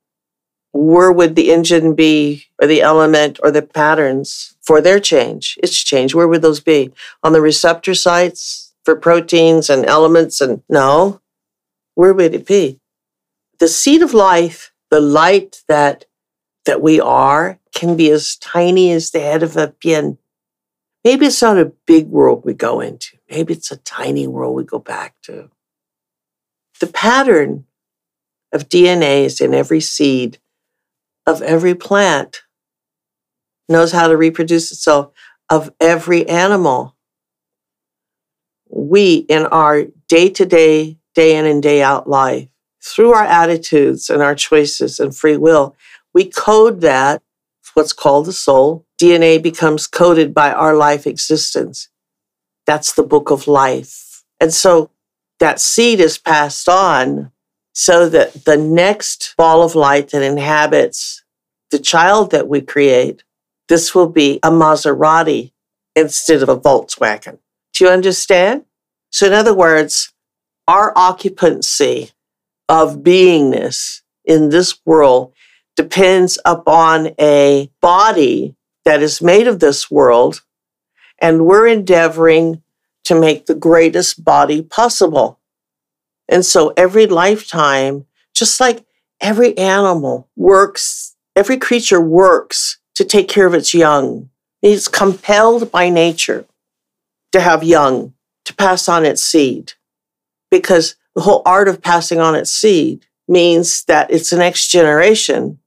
[0.74, 5.82] where would the engine be, or the element, or the patterns for their change, its
[5.82, 6.14] change?
[6.14, 6.92] Where would those be?
[7.24, 10.40] On the receptor sites for proteins and elements?
[10.40, 11.20] And no,
[11.96, 12.80] where would it be?
[13.60, 16.06] The seed of life, the light that
[16.66, 20.18] that we are, can be as tiny as the head of a pin.
[21.04, 23.18] Maybe it's not a big world we go into.
[23.30, 25.52] Maybe it's a tiny world we go back to.
[26.80, 27.66] The pattern
[28.52, 30.40] of DNAs in every seed
[31.26, 32.44] of every plant,
[33.68, 35.12] knows how to reproduce itself,
[35.50, 36.95] of every animal.
[38.76, 42.50] We, in our day to day, day in and day out life,
[42.84, 45.76] through our attitudes and our choices and free will,
[46.14, 47.24] we code that,
[47.74, 48.86] what's called the soul.
[49.00, 51.90] DNA becomes coded by our life existence.
[52.66, 54.24] That's the book of life.
[54.40, 54.92] And so
[55.40, 57.32] that seed is passed on
[57.74, 61.24] so that the next ball of light that inhabits
[61.72, 63.24] the child that we create,
[63.68, 65.52] this will be a Maserati
[65.96, 67.40] instead of a Volkswagen.
[67.76, 68.64] Do you understand?
[69.12, 70.14] So, in other words,
[70.68, 72.12] our occupancy
[72.70, 75.34] of beingness in this world
[75.76, 80.42] depends upon a body that is made of this world,
[81.20, 82.64] and we're endeavoring
[83.04, 85.40] to make the greatest body possible.
[86.30, 88.86] And so every lifetime, just like
[89.22, 94.30] every animal works, every creature works to take care of its young.
[94.62, 96.46] It's compelled by nature
[97.36, 98.14] to have young,
[98.46, 99.74] to pass on its seed.
[100.50, 105.60] Because the whole art of passing on its seed means that its next generation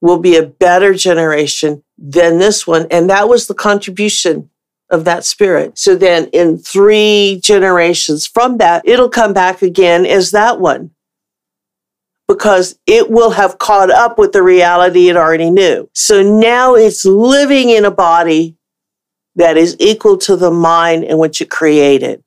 [0.00, 2.86] will be a better generation than this one.
[2.90, 4.50] And that was the contribution
[4.90, 5.78] of that spirit.
[5.78, 10.90] So then in three generations from that, it'll come back again as that one
[12.28, 15.88] because it will have caught up with the reality it already knew.
[15.94, 18.56] So now it's living in a body
[19.36, 22.22] that is equal to the mind in which it created.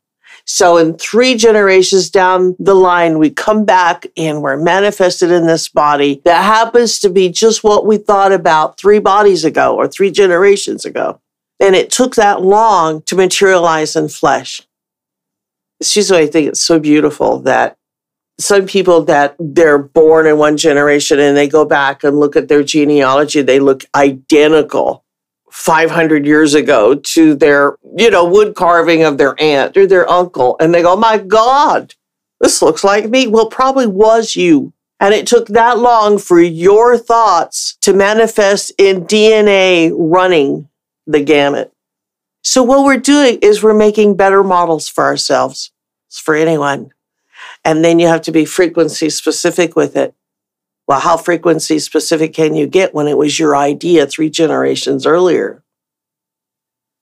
[0.46, 5.70] So in three generations down the line, we come back and we're manifested in this
[5.70, 10.12] body that happens to be just what we thought about three bodies ago or three
[10.12, 11.20] generations ago.
[11.60, 14.62] And it took that long to materialize in flesh.
[15.80, 17.78] It's just why I think it's so beautiful that
[18.38, 22.50] some people that they're born in one generation and they go back and look at
[22.50, 25.05] their genealogy, they look identical
[25.56, 30.58] 500 years ago to their, you know, wood carving of their aunt or their uncle.
[30.60, 31.96] And they go, my God,
[32.42, 33.26] this looks like me.
[33.26, 34.74] Well, probably was you.
[35.00, 40.68] And it took that long for your thoughts to manifest in DNA running
[41.08, 41.72] the gamut.
[42.44, 45.72] So what we're doing is we're making better models for ourselves,
[46.10, 46.92] for anyone.
[47.64, 50.14] And then you have to be frequency specific with it.
[50.88, 55.64] Well, how frequency specific can you get when it was your idea three generations earlier?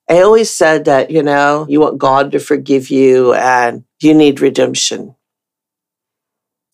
[0.09, 4.41] I always said that, you know, you want God to forgive you and you need
[4.41, 5.15] redemption.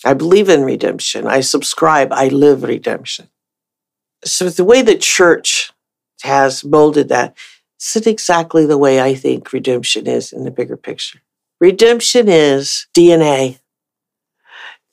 [0.06, 1.28] I believe in redemption.
[1.28, 2.12] I subscribe.
[2.12, 3.30] I live redemption.
[4.24, 5.72] So the way the church
[6.22, 7.36] has molded that,
[7.80, 11.20] is it exactly the way I think redemption is in the bigger picture.
[11.60, 13.60] Redemption is DNA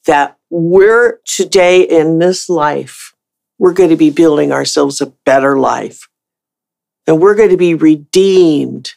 [0.07, 3.15] that we're today in this life,
[3.59, 6.09] we're going to be building ourselves a better life.
[7.07, 8.95] And we're going to be redeemed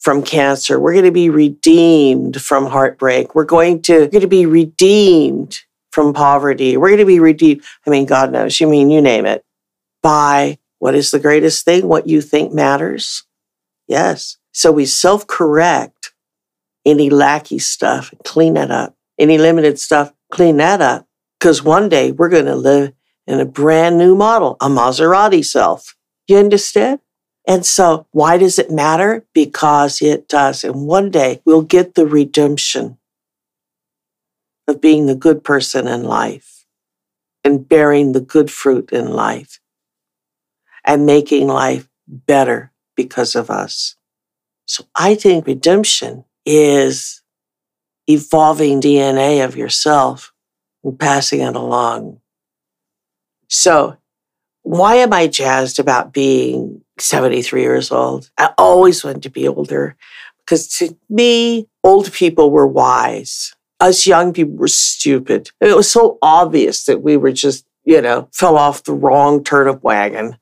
[0.00, 0.78] from cancer.
[0.78, 3.34] We're going to be redeemed from heartbreak.
[3.34, 5.60] We're going to, we're going to be redeemed
[5.92, 6.76] from poverty.
[6.76, 7.62] We're going to be redeemed.
[7.86, 9.44] I mean, God knows, you mean, you name it,
[10.02, 11.88] by what is the greatest thing?
[11.88, 13.24] What you think matters?
[13.86, 14.36] Yes.
[14.52, 16.12] So we self correct
[16.84, 18.94] any lackey stuff clean that up.
[19.18, 21.06] Any limited stuff, clean that up.
[21.38, 22.92] Because one day we're going to live
[23.26, 25.96] in a brand new model, a Maserati self.
[26.26, 27.00] You understand?
[27.46, 29.26] And so, why does it matter?
[29.34, 30.64] Because it does.
[30.64, 32.98] And one day we'll get the redemption
[34.66, 36.64] of being the good person in life
[37.42, 39.60] and bearing the good fruit in life
[40.86, 43.96] and making life better because of us.
[44.66, 47.22] So, I think redemption is
[48.08, 50.32] evolving DNA of yourself
[50.82, 52.20] and passing it along.
[53.48, 53.96] So,
[54.62, 58.30] why am I jazzed about being 73 years old?
[58.38, 59.96] I always wanted to be older
[60.44, 63.54] because to me, old people were wise.
[63.80, 65.50] Us young people were stupid.
[65.60, 69.82] It was so obvious that we were just, you know, fell off the wrong turnip
[69.82, 70.38] wagon.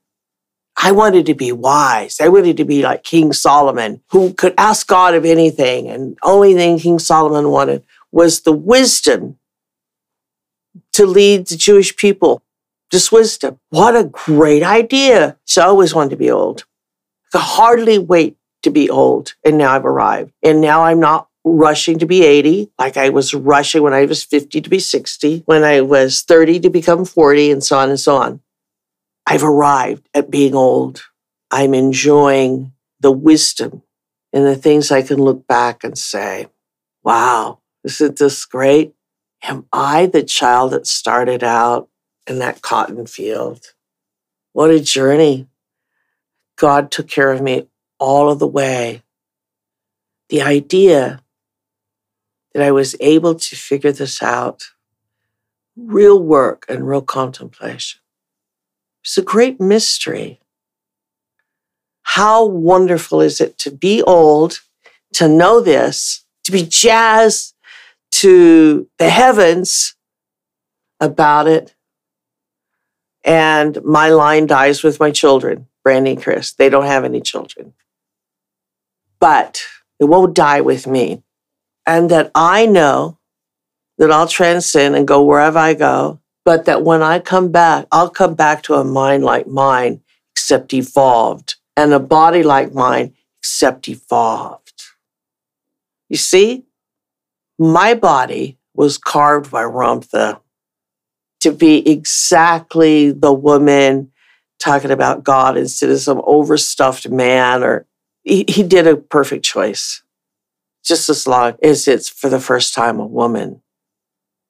[0.76, 2.20] I wanted to be wise.
[2.20, 5.88] I wanted to be like King Solomon, who could ask God of anything.
[5.88, 9.38] And only thing King Solomon wanted was the wisdom
[10.94, 12.42] to lead the Jewish people
[12.92, 13.58] just wisdom.
[13.70, 15.38] What a great idea.
[15.46, 16.64] So I always wanted to be old.
[17.26, 19.34] I could hardly wait to be old.
[19.44, 20.32] And now I've arrived.
[20.42, 24.22] And now I'm not rushing to be 80, like I was rushing when I was
[24.22, 27.98] 50 to be 60, when I was 30 to become 40, and so on and
[27.98, 28.40] so on.
[29.26, 31.04] I've arrived at being old.
[31.50, 33.82] I'm enjoying the wisdom
[34.32, 36.48] and the things I can look back and say,
[37.02, 38.94] wow, isn't this great?
[39.42, 41.88] Am I the child that started out
[42.26, 43.74] in that cotton field.
[44.52, 45.48] What a journey.
[46.56, 49.02] God took care of me all of the way.
[50.28, 51.22] The idea
[52.54, 54.64] that I was able to figure this out,
[55.76, 58.00] real work and real contemplation.
[59.02, 60.40] It's a great mystery.
[62.02, 64.60] How wonderful is it to be old,
[65.14, 67.54] to know this, to be jazzed
[68.12, 69.96] to the heavens
[71.00, 71.74] about it,
[73.24, 76.52] and my line dies with my children, Brandy and Chris.
[76.52, 77.74] They don't have any children.
[79.20, 79.64] But
[80.00, 81.22] it won't die with me.
[81.86, 83.18] And that I know
[83.98, 88.10] that I'll transcend and go wherever I go, but that when I come back, I'll
[88.10, 90.00] come back to a mind like mine,
[90.32, 94.82] except evolved, and a body like mine, except evolved.
[96.08, 96.64] You see,
[97.58, 100.40] my body was carved by Ramtha
[101.40, 104.12] to be exactly the woman
[104.58, 107.86] talking about God instead of some overstuffed man or
[108.22, 110.02] he, he did a perfect choice.
[110.84, 113.62] Just as long as it's for the first time a woman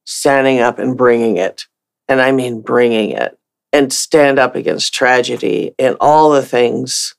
[0.04, 1.66] standing up and bringing it.
[2.08, 3.38] And I mean bringing it
[3.72, 7.14] and stand up against tragedy and all the things.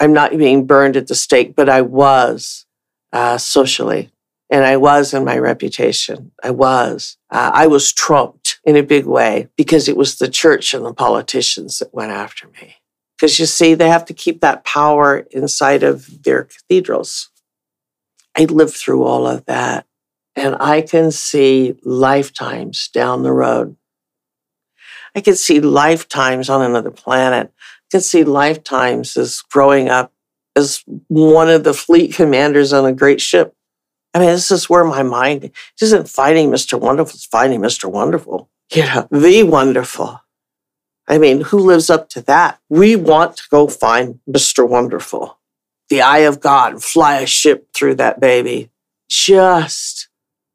[0.00, 2.66] I'm not being burned at the stake, but I was
[3.12, 4.10] uh, socially.
[4.50, 6.32] And I was in my reputation.
[6.42, 7.18] I was.
[7.30, 10.94] Uh, I was trumped in a big way because it was the church and the
[10.94, 12.76] politicians that went after me.
[13.16, 17.30] Because you see, they have to keep that power inside of their cathedrals.
[18.36, 19.86] I lived through all of that,
[20.36, 23.76] and I can see lifetimes down the road.
[25.18, 27.52] I could see lifetimes on another planet.
[27.58, 30.12] I could see lifetimes as growing up
[30.54, 33.52] as one of the fleet commanders on a great ship.
[34.14, 35.50] I mean, this is where my mind
[35.82, 36.80] isn't fighting Mr.
[36.80, 37.90] Wonderful, it's fighting Mr.
[37.90, 40.22] Wonderful you know, the wonderful.
[41.08, 42.60] I mean, who lives up to that?
[42.68, 44.68] We want to go find Mr.
[44.68, 45.36] Wonderful,
[45.88, 48.70] the eye of God, fly a ship through that baby.
[49.10, 49.87] Just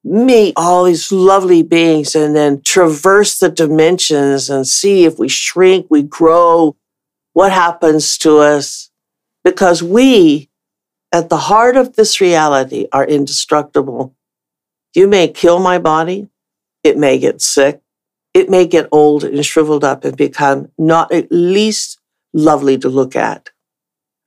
[0.04, 5.88] meet all these lovely beings and then traverse the dimensions and see if we shrink,
[5.90, 6.76] we grow,
[7.34, 8.92] what happens to us.
[9.44, 10.50] Because we,
[11.12, 14.16] at the heart of this reality, are indestructible.
[14.94, 16.28] You may kill my body,
[16.84, 17.82] it may get sick,
[18.34, 22.00] it may get old and shriveled up and become not at least
[22.34, 23.50] lovely to look at.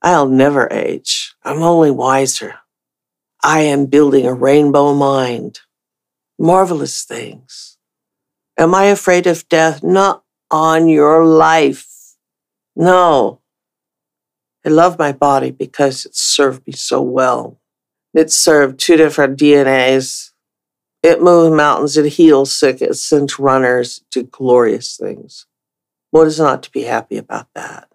[0.02, 1.34] I'll never age.
[1.42, 2.56] I'm only wiser.
[3.42, 5.60] I am building a rainbow mind.
[6.38, 7.78] Marvelous things.
[8.58, 9.82] Am I afraid of death?
[9.82, 11.86] Not on your life.
[12.74, 13.40] No.
[14.64, 17.60] I love my body because it served me so well.
[18.14, 20.32] It served two different DNAs
[21.06, 25.46] it moved mountains, it heals sick, it sends runners to glorious things.
[26.10, 27.88] What is not to be happy about that?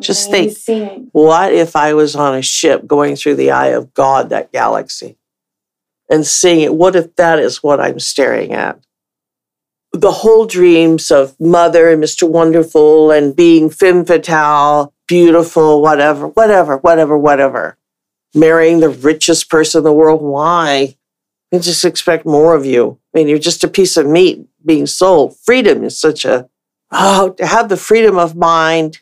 [0.00, 0.54] Just Amazing.
[0.54, 4.52] think what if I was on a ship going through the eye of God, that
[4.52, 5.18] galaxy,
[6.12, 6.74] and seeing it?
[6.74, 8.78] What if that is what I'm staring at?
[9.92, 12.28] The whole dreams of Mother and Mr.
[12.28, 17.78] Wonderful and being femme fatale, beautiful, whatever, whatever, whatever, whatever.
[18.34, 20.22] Marrying the richest person in the world.
[20.22, 20.96] Why?
[21.50, 22.98] They just expect more of you.
[23.14, 25.36] I mean, you're just a piece of meat being sold.
[25.38, 26.48] Freedom is such a,
[26.90, 29.00] oh, to have the freedom of mind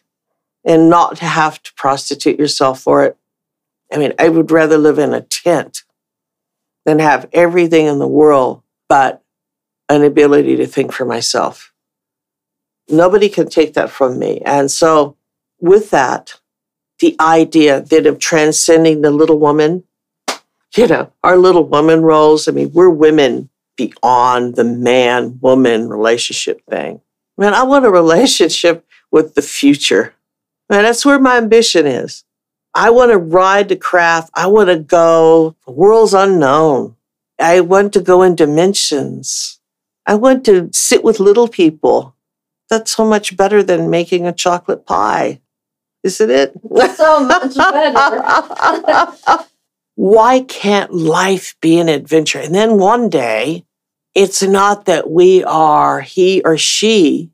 [0.64, 3.16] and not to have to prostitute yourself for it.
[3.92, 5.82] I mean, I would rather live in a tent
[6.84, 9.22] than have everything in the world but
[9.88, 11.72] an ability to think for myself.
[12.88, 14.40] Nobody can take that from me.
[14.44, 15.16] And so,
[15.60, 16.40] with that,
[16.98, 19.84] the idea that of transcending the little woman
[20.76, 22.48] you know, our little woman roles.
[22.48, 27.00] I mean, we're women beyond the man woman relationship thing.
[27.36, 30.14] Man, I want a relationship with the future.
[30.68, 32.24] Man, that's where my ambition is.
[32.74, 34.30] I want to ride the craft.
[34.34, 36.96] I want to go, the world's unknown.
[37.38, 39.60] I want to go in dimensions.
[40.06, 42.14] I want to sit with little people.
[42.68, 45.40] That's so much better than making a chocolate pie,
[46.04, 46.52] isn't it?
[46.94, 49.12] So much better.
[49.96, 52.38] why can't life be an adventure?
[52.38, 53.64] And then one day,
[54.14, 57.30] it's not that we are he or she,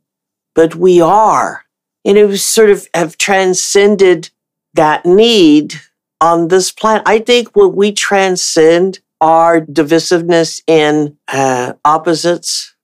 [0.55, 1.65] but we are.
[2.05, 4.31] And it was sort of have transcended
[4.77, 5.75] that need
[6.21, 7.03] on this planet.
[7.07, 12.75] I think when we transcend our divisiveness in uh, opposites,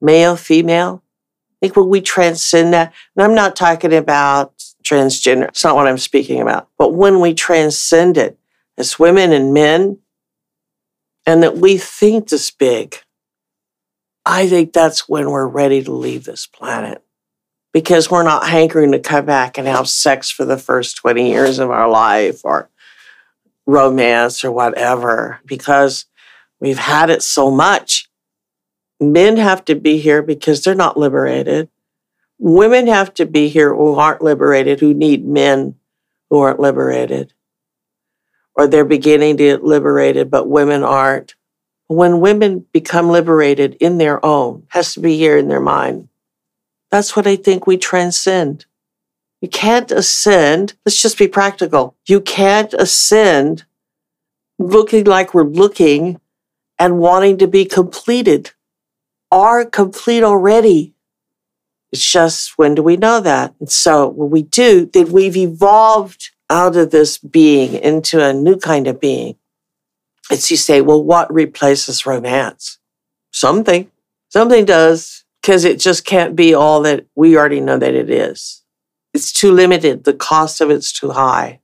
[0.00, 1.02] male, female,
[1.62, 5.86] I think when we transcend that, and I'm not talking about transgender, it's not what
[5.86, 8.38] I'm speaking about, but when we transcend it,
[8.78, 9.98] as women and men,
[11.26, 12.96] and that we think this big,
[14.24, 17.04] I think that's when we're ready to leave this planet
[17.72, 21.58] because we're not hankering to come back and have sex for the first 20 years
[21.58, 22.68] of our life or
[23.66, 26.06] romance or whatever because
[26.60, 28.08] we've had it so much.
[29.00, 31.68] Men have to be here because they're not liberated.
[32.38, 35.76] Women have to be here who aren't liberated, who need men
[36.30, 37.32] who aren't liberated
[38.54, 41.34] or they're beginning to get liberated, but women aren't.
[41.88, 46.08] When women become liberated in their own, has to be here in their mind.
[46.92, 48.66] That's what I think we transcend.
[49.40, 50.74] You can't ascend.
[50.84, 51.96] Let's just be practical.
[52.06, 53.64] You can't ascend
[54.58, 56.20] looking like we're looking
[56.78, 58.52] and wanting to be completed.
[59.30, 60.92] Are complete already.
[61.92, 63.54] It's just when do we know that?
[63.58, 68.58] And so when we do, then we've evolved out of this being into a new
[68.58, 69.36] kind of being.
[70.30, 72.78] It's you say, well, what replaces romance?
[73.30, 73.90] Something.
[74.28, 78.62] Something does, because it just can't be all that we already know that it is.
[79.12, 80.04] It's too limited.
[80.04, 81.60] The cost of it's too high.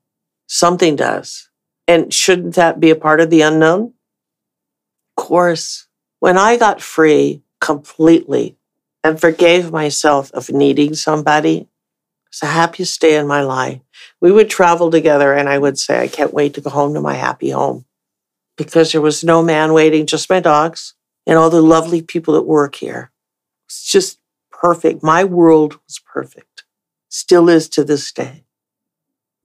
[0.48, 1.48] Something does.
[1.86, 3.94] And shouldn't that be a part of the unknown?
[5.16, 5.86] Of course.
[6.18, 8.56] When I got free completely
[9.04, 11.68] and forgave myself of needing somebody,
[12.26, 13.80] it's the happiest day in my life.
[14.20, 17.00] We would travel together, and I would say, I can't wait to go home to
[17.00, 17.86] my happy home
[18.56, 20.94] because there was no man waiting, just my dogs
[21.26, 23.12] and all the lovely people that work here.
[23.68, 24.18] It's just
[24.50, 25.02] perfect.
[25.02, 26.64] My world was perfect,
[27.10, 28.44] still is to this day.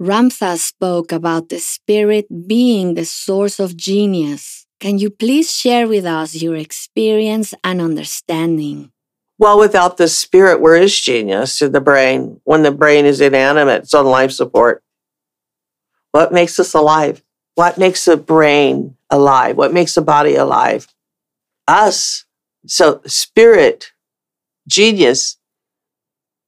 [0.02, 4.66] Ramtha spoke about the spirit being the source of genius.
[4.80, 8.92] Can you please share with us your experience and understanding?
[9.38, 12.42] Well, without the spirit, where is genius in the brain?
[12.44, 14.84] When the brain is inanimate, it's on life support.
[16.12, 17.24] What makes us alive?
[17.56, 19.58] What makes the brain alive?
[19.58, 20.88] What makes the body alive?
[21.68, 22.26] Us.
[22.66, 23.93] So, spirit,
[24.68, 25.38] genius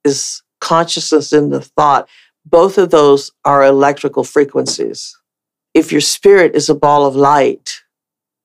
[0.04, 2.08] is consciousness in the thought.
[2.46, 5.18] Both of those are electrical frequencies.
[5.74, 7.82] If your spirit is a ball of light,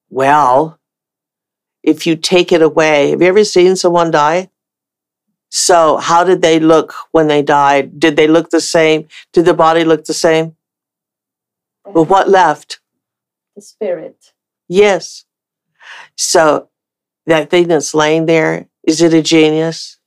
[0.08, 0.80] well,
[1.82, 4.50] if you take it away, have you ever seen someone die?
[5.50, 7.98] So, how did they look when they died?
[7.98, 9.08] Did they look the same?
[9.32, 10.56] Did the body look the same?
[11.84, 12.80] Well, what left?
[13.56, 14.32] The spirit.
[14.68, 15.24] Yes.
[16.16, 16.68] So,
[17.26, 19.98] that thing that's laying there, is it a genius?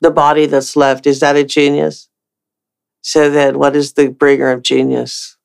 [0.00, 2.08] The body that's left, is that a genius?
[3.02, 5.36] So, then what is the bringer of genius?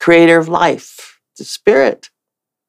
[0.00, 2.10] Creator of life, the spirit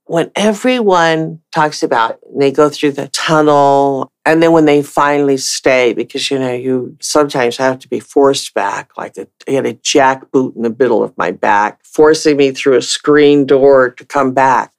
[0.09, 5.93] when everyone talks about they go through the tunnel and then when they finally stay
[5.93, 9.75] because you know you sometimes have to be forced back like a, I had a
[9.75, 14.33] jackboot in the middle of my back forcing me through a screen door to come
[14.33, 14.73] back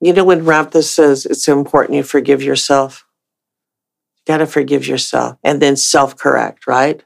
[0.00, 3.06] you know when Ramtha says it's important you forgive yourself
[4.16, 7.02] you got to forgive yourself and then self-correct right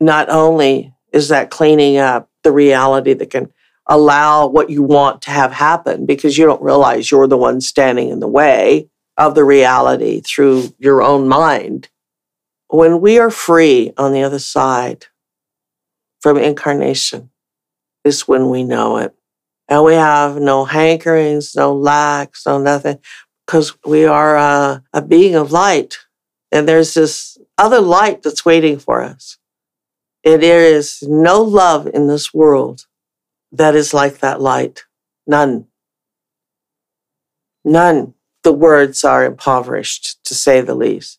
[0.00, 3.52] not only is that cleaning up the reality that can
[3.86, 8.08] allow what you want to have happen because you don't realize you're the one standing
[8.08, 11.88] in the way of the reality through your own mind.
[12.68, 15.06] When we are free on the other side
[16.20, 17.30] from incarnation,
[18.04, 19.14] is when we know it.
[19.72, 22.98] And we have no hankerings, no lacks, no nothing,
[23.46, 25.96] because we are a, a being of light.
[26.50, 29.38] And there's this other light that's waiting for us.
[30.26, 32.84] And there is no love in this world
[33.50, 34.84] that is like that light.
[35.26, 35.68] None.
[37.64, 38.12] None.
[38.42, 41.18] The words are impoverished, to say the least,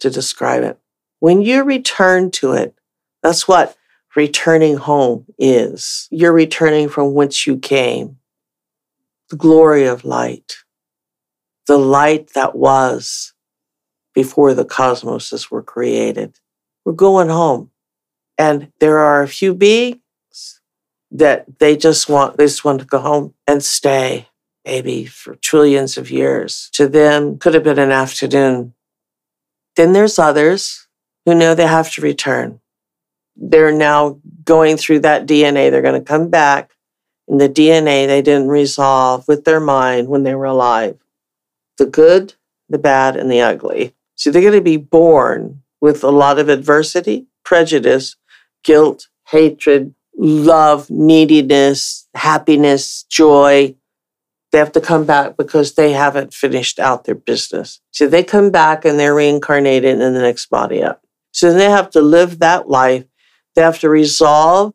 [0.00, 0.78] to describe it.
[1.20, 2.74] When you return to it,
[3.22, 3.76] that's what
[4.16, 6.08] returning home is.
[6.10, 8.18] You're returning from whence you came.
[9.30, 10.56] The glory of light.
[11.66, 13.32] The light that was
[14.14, 16.38] before the cosmoses were created.
[16.84, 17.70] We're going home.
[18.36, 20.00] And there are a few beings
[21.14, 24.28] that they just want they just want to go home and stay
[24.64, 28.74] maybe for trillions of years to them could have been an afternoon
[29.76, 30.88] then there's others
[31.24, 32.60] who know they have to return
[33.36, 36.72] they're now going through that dna they're going to come back
[37.28, 40.98] in the dna they didn't resolve with their mind when they were alive
[41.78, 42.34] the good
[42.68, 46.48] the bad and the ugly so they're going to be born with a lot of
[46.48, 48.16] adversity prejudice
[48.62, 53.74] guilt hatred love, neediness, happiness, joy.
[54.52, 57.80] They have to come back because they haven't finished out their business.
[57.90, 61.02] So they come back and they're reincarnated in the next body up.
[61.32, 63.04] So they have to live that life.
[63.54, 64.74] They have to resolve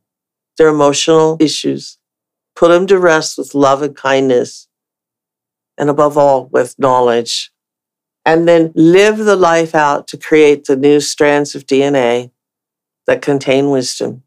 [0.58, 1.98] their emotional issues,
[2.56, 4.68] put them to rest with love and kindness,
[5.78, 7.52] and above all, with knowledge.
[8.26, 12.32] And then live the life out to create the new strands of DNA
[13.08, 14.24] that contain wisdom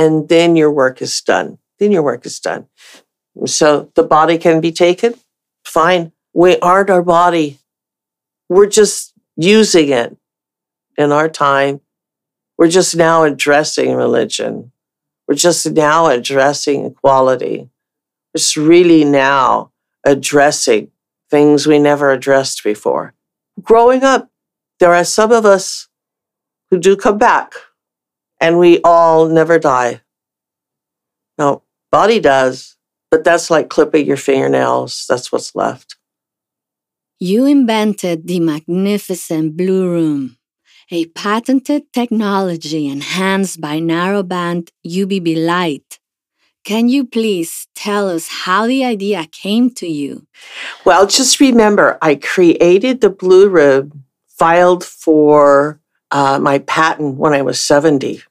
[0.00, 1.58] and then your work is done.
[1.78, 2.66] Then your work is done.
[3.44, 5.14] So the body can be taken.
[5.62, 6.12] Fine.
[6.32, 7.58] We aren't our body.
[8.48, 10.16] We're just using it
[10.96, 11.82] in our time.
[12.60, 14.72] We're just now addressing religion.
[15.26, 17.70] We're just now addressing equality.
[18.36, 19.72] Just really now
[20.04, 20.90] addressing
[21.30, 23.14] things we never addressed before.
[23.62, 24.28] Growing up,
[24.78, 25.88] there are some of us
[26.70, 27.54] who do come back
[28.38, 30.02] and we all never die.
[31.38, 32.76] No, body does,
[33.10, 35.06] but that's like clipping your fingernails.
[35.08, 35.96] That's what's left.
[37.18, 40.36] You invented the magnificent Blue Room,
[40.90, 46.00] a patented technology enhanced by narrowband UVB light.
[46.64, 50.26] Can you please tell us how the idea came to you?
[50.84, 55.80] Well, just remember, I created the Blue Room, filed for
[56.10, 58.22] uh, my patent when I was 70.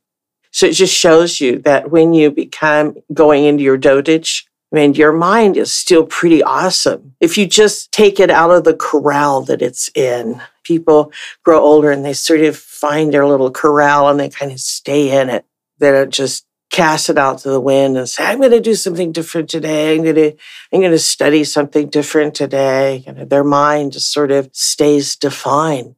[0.51, 4.94] So it just shows you that when you become going into your dotage, I mean,
[4.94, 7.16] your mind is still pretty awesome.
[7.20, 11.12] If you just take it out of the corral that it's in, people
[11.44, 15.20] grow older and they sort of find their little corral and they kind of stay
[15.20, 15.46] in it.
[15.80, 18.76] They don't just cast it out to the wind and say, I'm going to do
[18.76, 19.96] something different today.
[19.96, 20.36] I'm going to,
[20.72, 23.04] I'm going to study something different today.
[23.08, 25.96] You know, their mind just sort of stays defined.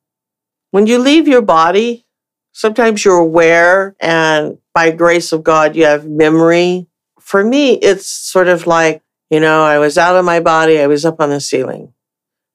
[0.69, 2.05] When you leave your body,
[2.53, 6.87] Sometimes you're aware, and by grace of God, you have memory.
[7.31, 10.87] For me, it's sort of like, you know, I was out of my body, I
[10.87, 11.93] was up on the ceiling,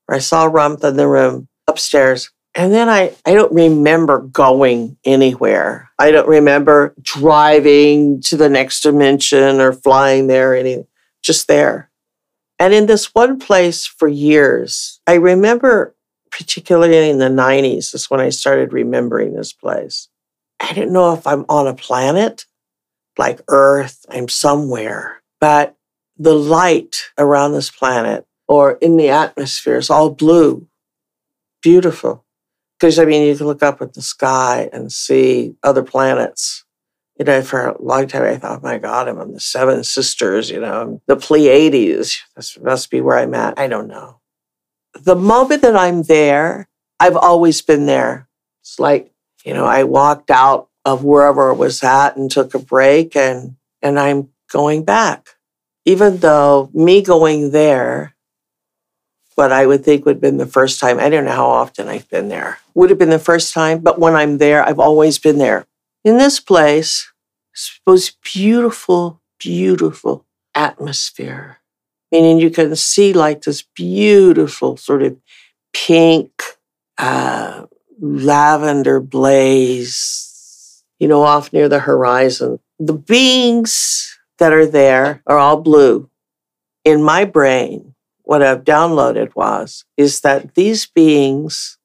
[0.07, 2.31] or I saw Ramtha in the room upstairs.
[2.55, 5.91] And then I, I don't remember going anywhere.
[5.99, 10.87] I don't remember driving to the next dimension or flying there, or anything,
[11.23, 11.91] just there.
[12.59, 15.97] And in this one place for years, I remember
[16.31, 20.09] particularly in the 90s, is when I started remembering this place.
[20.61, 22.45] I didn't know if I'm on a planet
[23.19, 25.77] like Earth, I'm somewhere, but
[26.19, 30.67] the light around this planet or in the atmosphere is all blue,
[31.63, 32.25] beautiful.
[32.79, 36.65] Because I mean, you can look up at the sky and see other planets.
[37.19, 39.83] You know, for a long time, I thought, oh my God, I'm on the Seven
[39.85, 42.23] Sisters, you know, the Pleiades.
[42.37, 43.59] This must be where I'm at.
[43.59, 44.21] I don't know.
[44.95, 46.69] The moment that I'm there,
[47.01, 48.29] I've always been there.
[48.61, 49.11] It's like,
[49.47, 53.57] you know, I walked out of wherever it was at and took a break and
[53.83, 55.31] and I'm going back.
[55.85, 58.15] Even though me going there,
[59.35, 61.89] what I would think would have been the first time, I don't know how often
[61.89, 65.19] I've been there, would have been the first time, but when I'm there, I've always
[65.19, 65.67] been there.
[66.05, 67.13] In this place,
[67.87, 70.25] most beautiful, beautiful
[70.55, 71.59] atmosphere.
[72.11, 75.17] Meaning you can see like this beautiful sort of
[75.73, 76.31] pink,
[76.97, 77.67] uh,
[78.01, 80.36] lavender blaze
[80.99, 82.61] you know, off near the horizon.
[82.79, 86.11] The beings that are there are all blue.
[86.85, 91.79] In my brain, what I've downloaded was, is that these beings,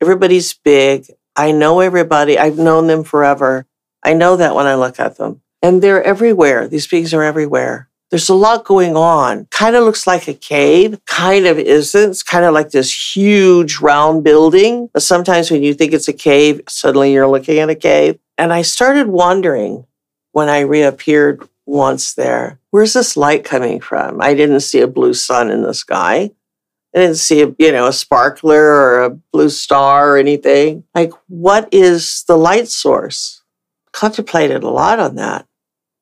[0.00, 1.06] everybody's big.
[1.36, 2.38] I know everybody.
[2.38, 3.66] I've known them forever.
[4.02, 5.40] I know that when I look at them.
[5.62, 6.68] And they're everywhere.
[6.68, 7.88] These beings are everywhere.
[8.10, 9.46] There's a lot going on.
[9.50, 12.10] Kind of looks like a cave, kind of isn't.
[12.10, 14.88] It's kind of like this huge round building.
[14.96, 18.18] Sometimes when you think it's a cave, suddenly you're looking at a cave.
[18.36, 19.86] And I started wondering
[20.32, 24.20] when I reappeared once there, where's this light coming from?
[24.20, 26.30] I didn't see a blue sun in the sky.
[26.94, 30.84] I didn't see a, you know, a sparkler or a blue star or anything.
[30.94, 33.42] Like, what is the light source?
[33.92, 35.46] Contemplated a lot on that.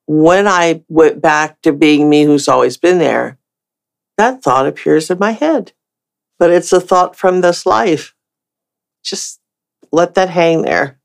[0.05, 3.37] When I went back to being me who's always been there,
[4.17, 5.71] that thought appears in my head.
[6.37, 8.13] But it's a thought from this life.
[9.03, 9.39] Just
[9.91, 10.99] let that hang there.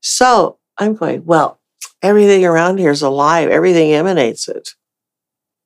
[0.00, 1.60] So I'm going, well,
[2.02, 4.74] everything around here is alive, everything emanates it.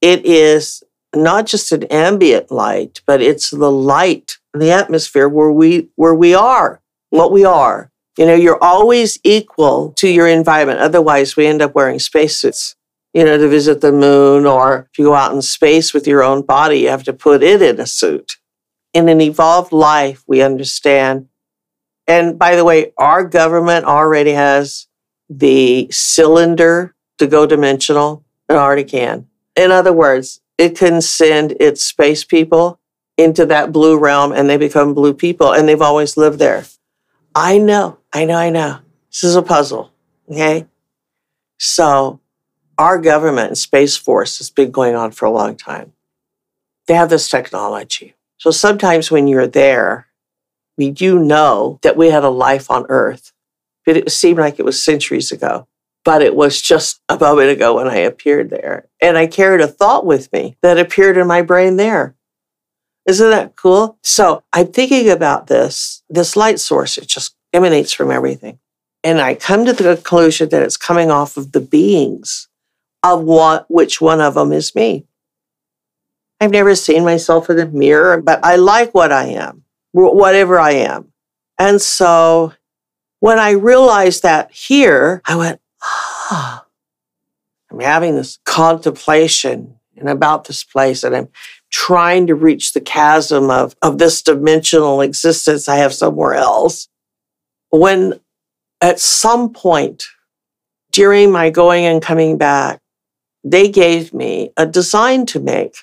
[0.01, 0.83] It is
[1.15, 6.35] not just an ambient light, but it's the light the atmosphere where we where we
[6.35, 6.81] are,
[7.11, 7.91] what we are.
[8.19, 10.81] You know, you're always equal to your environment.
[10.81, 12.77] Otherwise, we end up wearing spacesuits,
[13.15, 16.23] you know, to visit the moon, or if you go out in space with your
[16.23, 18.37] own body, you have to put it in a suit.
[18.93, 21.29] In an evolved life, we understand.
[22.07, 24.89] And by the way, our government already has
[25.31, 29.29] the cylinder to go dimensional, it already can.
[29.57, 32.81] In other words, it can send its space people
[33.17, 36.65] into that blue realm and they become blue people and they've always lived there.
[37.35, 38.79] I know, I know, I know.
[39.11, 39.93] This is a puzzle,
[40.31, 40.67] okay?
[41.59, 42.21] So,
[42.79, 45.93] our government and Space Force has been going on for a long time.
[46.87, 48.15] They have this technology.
[48.39, 50.07] So, sometimes when you're there,
[50.79, 53.33] we do know that we had a life on Earth
[53.87, 55.67] it seemed like it was centuries ago.
[56.05, 58.89] But it was just a moment ago when I appeared there.
[59.03, 62.17] And I carried a thought with me that appeared in my brain there.
[63.07, 63.99] Isn't that cool?
[64.03, 68.59] So I'm thinking about this, this light source, it just emanates from everything.
[69.03, 72.49] And I come to the conclusion that it's coming off of the beings
[73.03, 75.07] of what, which one of them is me.
[76.41, 80.73] I've never seen myself in a mirror, but I like what I am, whatever I
[80.73, 81.13] am.
[81.59, 82.55] And so
[83.21, 86.67] when I realized that here, I went, ah,
[87.71, 91.29] I'm having this contemplation and about this place, and I'm
[91.71, 96.89] trying to reach the chasm of, of this dimensional existence I have somewhere else.
[97.69, 98.19] When
[98.81, 100.07] at some point
[100.91, 102.81] during my going and coming back,
[103.45, 105.77] they gave me a design to make,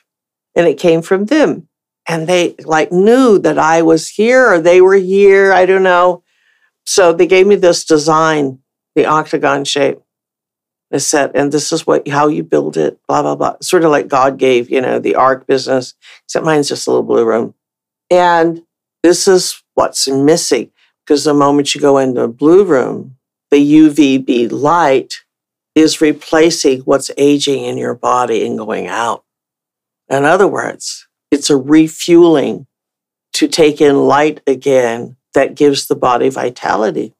[0.55, 1.69] and it came from them.
[2.07, 5.51] And they like knew that I was here or they were here.
[5.51, 6.23] I don't know.
[6.87, 8.59] So they gave me this design,
[8.95, 9.99] the octagon shape.
[10.89, 13.57] They said, and this is what how you build it, blah, blah, blah.
[13.61, 17.03] Sort of like God gave, you know, the ark business, except mine's just a little
[17.03, 17.53] blue room.
[18.09, 18.63] And
[19.03, 20.71] this is what's missing.
[21.05, 23.17] Because the moment you go into a blue room,
[23.51, 25.25] the UVB light
[25.75, 29.25] is replacing what's aging in your body and going out.
[30.09, 32.65] In other words, it's a refueling
[33.33, 37.13] to take in light again that gives the body vitality.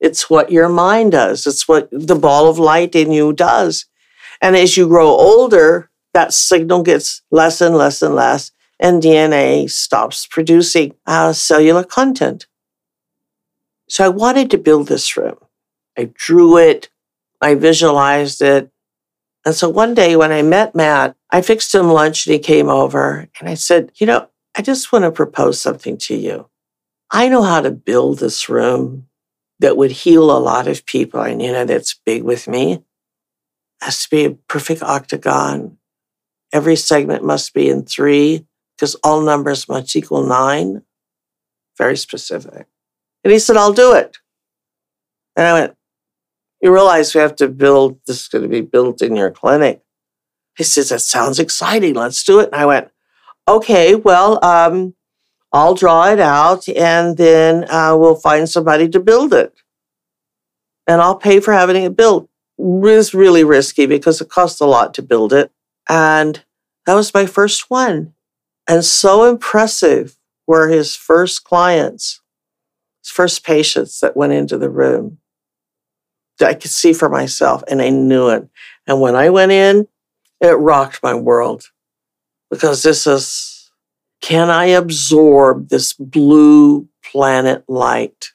[0.00, 3.86] It's what your mind does, it's what the ball of light in you does.
[4.42, 9.70] And as you grow older, that signal gets less and less and less, and DNA
[9.70, 12.48] stops producing uh, cellular content.
[13.88, 15.36] So I wanted to build this room.
[15.96, 16.88] I drew it,
[17.40, 18.68] I visualized it.
[19.44, 22.68] And so one day when I met Matt, I fixed him lunch and he came
[22.68, 26.50] over and I said, You know, I just want to propose something to you.
[27.10, 29.06] I know how to build this room
[29.58, 31.20] that would heal a lot of people.
[31.20, 32.74] And you know, that's big with me.
[32.74, 32.84] It
[33.82, 35.78] has to be a perfect octagon.
[36.52, 38.46] Every segment must be in three
[38.76, 40.82] because all numbers must equal nine.
[41.76, 42.66] Very specific.
[43.22, 44.16] And he said, I'll do it.
[45.36, 45.76] And I went,
[46.60, 49.82] You realize we have to build, this is going to be built in your clinic.
[50.56, 51.94] He says, That sounds exciting.
[51.94, 52.50] Let's do it.
[52.52, 52.90] And I went,
[53.46, 54.94] Okay, well, um,
[55.52, 59.54] I'll draw it out and then uh, we'll find somebody to build it.
[60.86, 62.24] And I'll pay for having it built.
[62.58, 65.52] It was really risky because it costs a lot to build it.
[65.88, 66.44] And
[66.86, 68.14] that was my first one.
[68.68, 72.20] And so impressive were his first clients,
[73.02, 75.18] his first patients that went into the room.
[76.38, 78.48] that I could see for myself and I knew it.
[78.86, 79.88] And when I went in,
[80.40, 81.64] it rocked my world
[82.50, 83.49] because this is
[84.20, 88.32] can I absorb this blue planet light?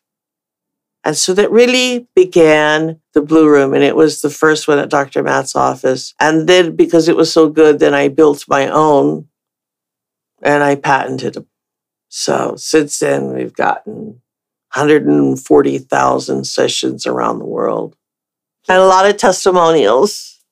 [1.04, 3.76] And so that really began the Blue Room.
[3.76, 5.22] And it was the first one at Dr.
[5.22, 6.16] Matt's office.
[6.20, 9.28] And then because it was so good, then I built my own
[10.42, 11.46] and I patented them.
[12.10, 14.22] So since then, we've gotten
[14.74, 17.96] 140,000 sessions around the world
[18.68, 20.44] and a lot of testimonials.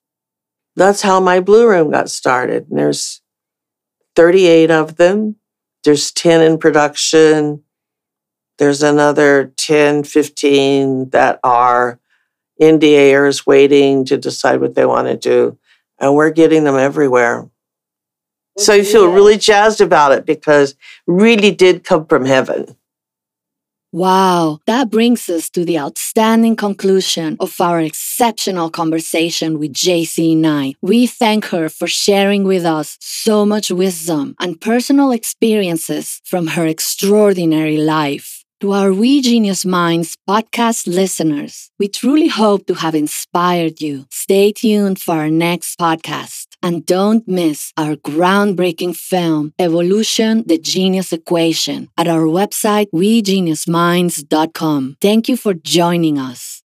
[0.76, 2.70] That's how my Blue Room got started.
[2.70, 3.23] And there's
[4.16, 5.38] 38 of them.
[5.84, 7.64] There's 10 in production.
[8.58, 12.00] There's another 10, 15 that are
[12.62, 15.58] NDAers waiting to decide what they want to do.
[16.00, 17.50] And we're getting them everywhere.
[18.58, 20.76] So you feel really jazzed about it because
[21.08, 22.76] really did come from heaven.
[23.94, 30.78] Wow, that brings us to the outstanding conclusion of our exceptional conversation with JZ Knight.
[30.82, 36.66] We thank her for sharing with us so much wisdom and personal experiences from her
[36.66, 38.44] extraordinary life.
[38.62, 44.08] To our We Genius Minds podcast listeners, we truly hope to have inspired you.
[44.10, 46.48] Stay tuned for our next podcast.
[46.64, 54.98] And don't miss our groundbreaking film, Evolution The Genius Equation, at our website, wegeniusminds.com.
[55.02, 56.63] Thank you for joining us.